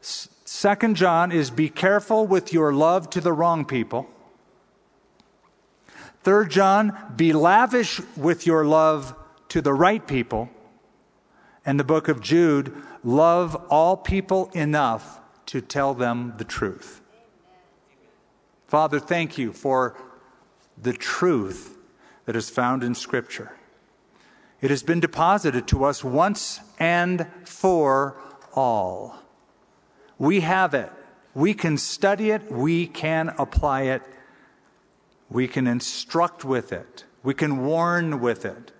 [0.00, 4.08] Second John is be careful with your love to the wrong people.
[6.22, 9.14] Third John, be lavish with your love
[9.50, 10.50] to the right people.
[11.64, 16.97] And the book of Jude, love all people enough to tell them the truth.
[18.68, 19.96] Father, thank you for
[20.80, 21.78] the truth
[22.26, 23.52] that is found in Scripture.
[24.60, 28.20] It has been deposited to us once and for
[28.54, 29.22] all.
[30.18, 30.92] We have it.
[31.34, 32.52] We can study it.
[32.52, 34.02] We can apply it.
[35.30, 37.04] We can instruct with it.
[37.22, 38.72] We can warn with it.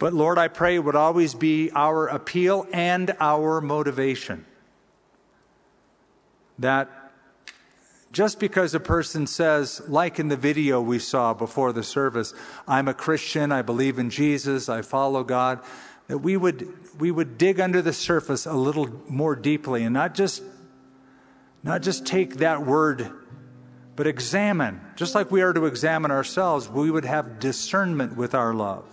[0.00, 4.46] But Lord, I pray would always be our appeal and our motivation
[6.58, 6.90] that
[8.12, 12.32] just because a person says, like in the video we saw before the service,
[12.66, 15.60] I'm a Christian, I believe in Jesus, I follow God,
[16.06, 20.14] that we would, we would dig under the surface a little more deeply and not
[20.14, 20.42] just,
[21.62, 23.10] not just take that word,
[23.94, 24.80] but examine.
[24.96, 28.84] Just like we are to examine ourselves, we would have discernment with our love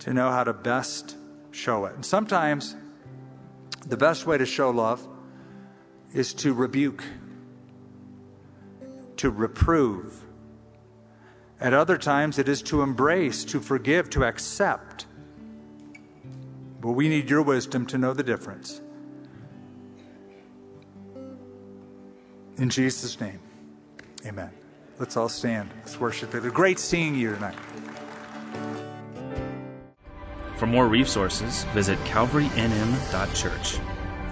[0.00, 1.16] to know how to best
[1.52, 1.94] show it.
[1.94, 2.74] And sometimes
[3.86, 5.06] the best way to show love
[6.12, 7.04] is to rebuke
[9.16, 10.24] to reprove.
[11.60, 15.06] At other times, it is to embrace, to forgive, to accept.
[16.80, 18.80] But we need your wisdom to know the difference.
[22.56, 23.40] In Jesus' name,
[24.26, 24.50] amen.
[24.98, 25.70] Let's all stand.
[25.78, 26.34] Let's worship.
[26.34, 27.56] A great seeing you tonight.
[30.56, 33.80] For more resources, visit calvarynm.church.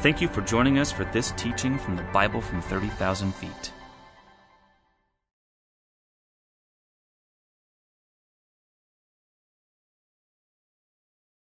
[0.01, 3.72] Thank you for joining us for this teaching from the Bible from 30,000 feet.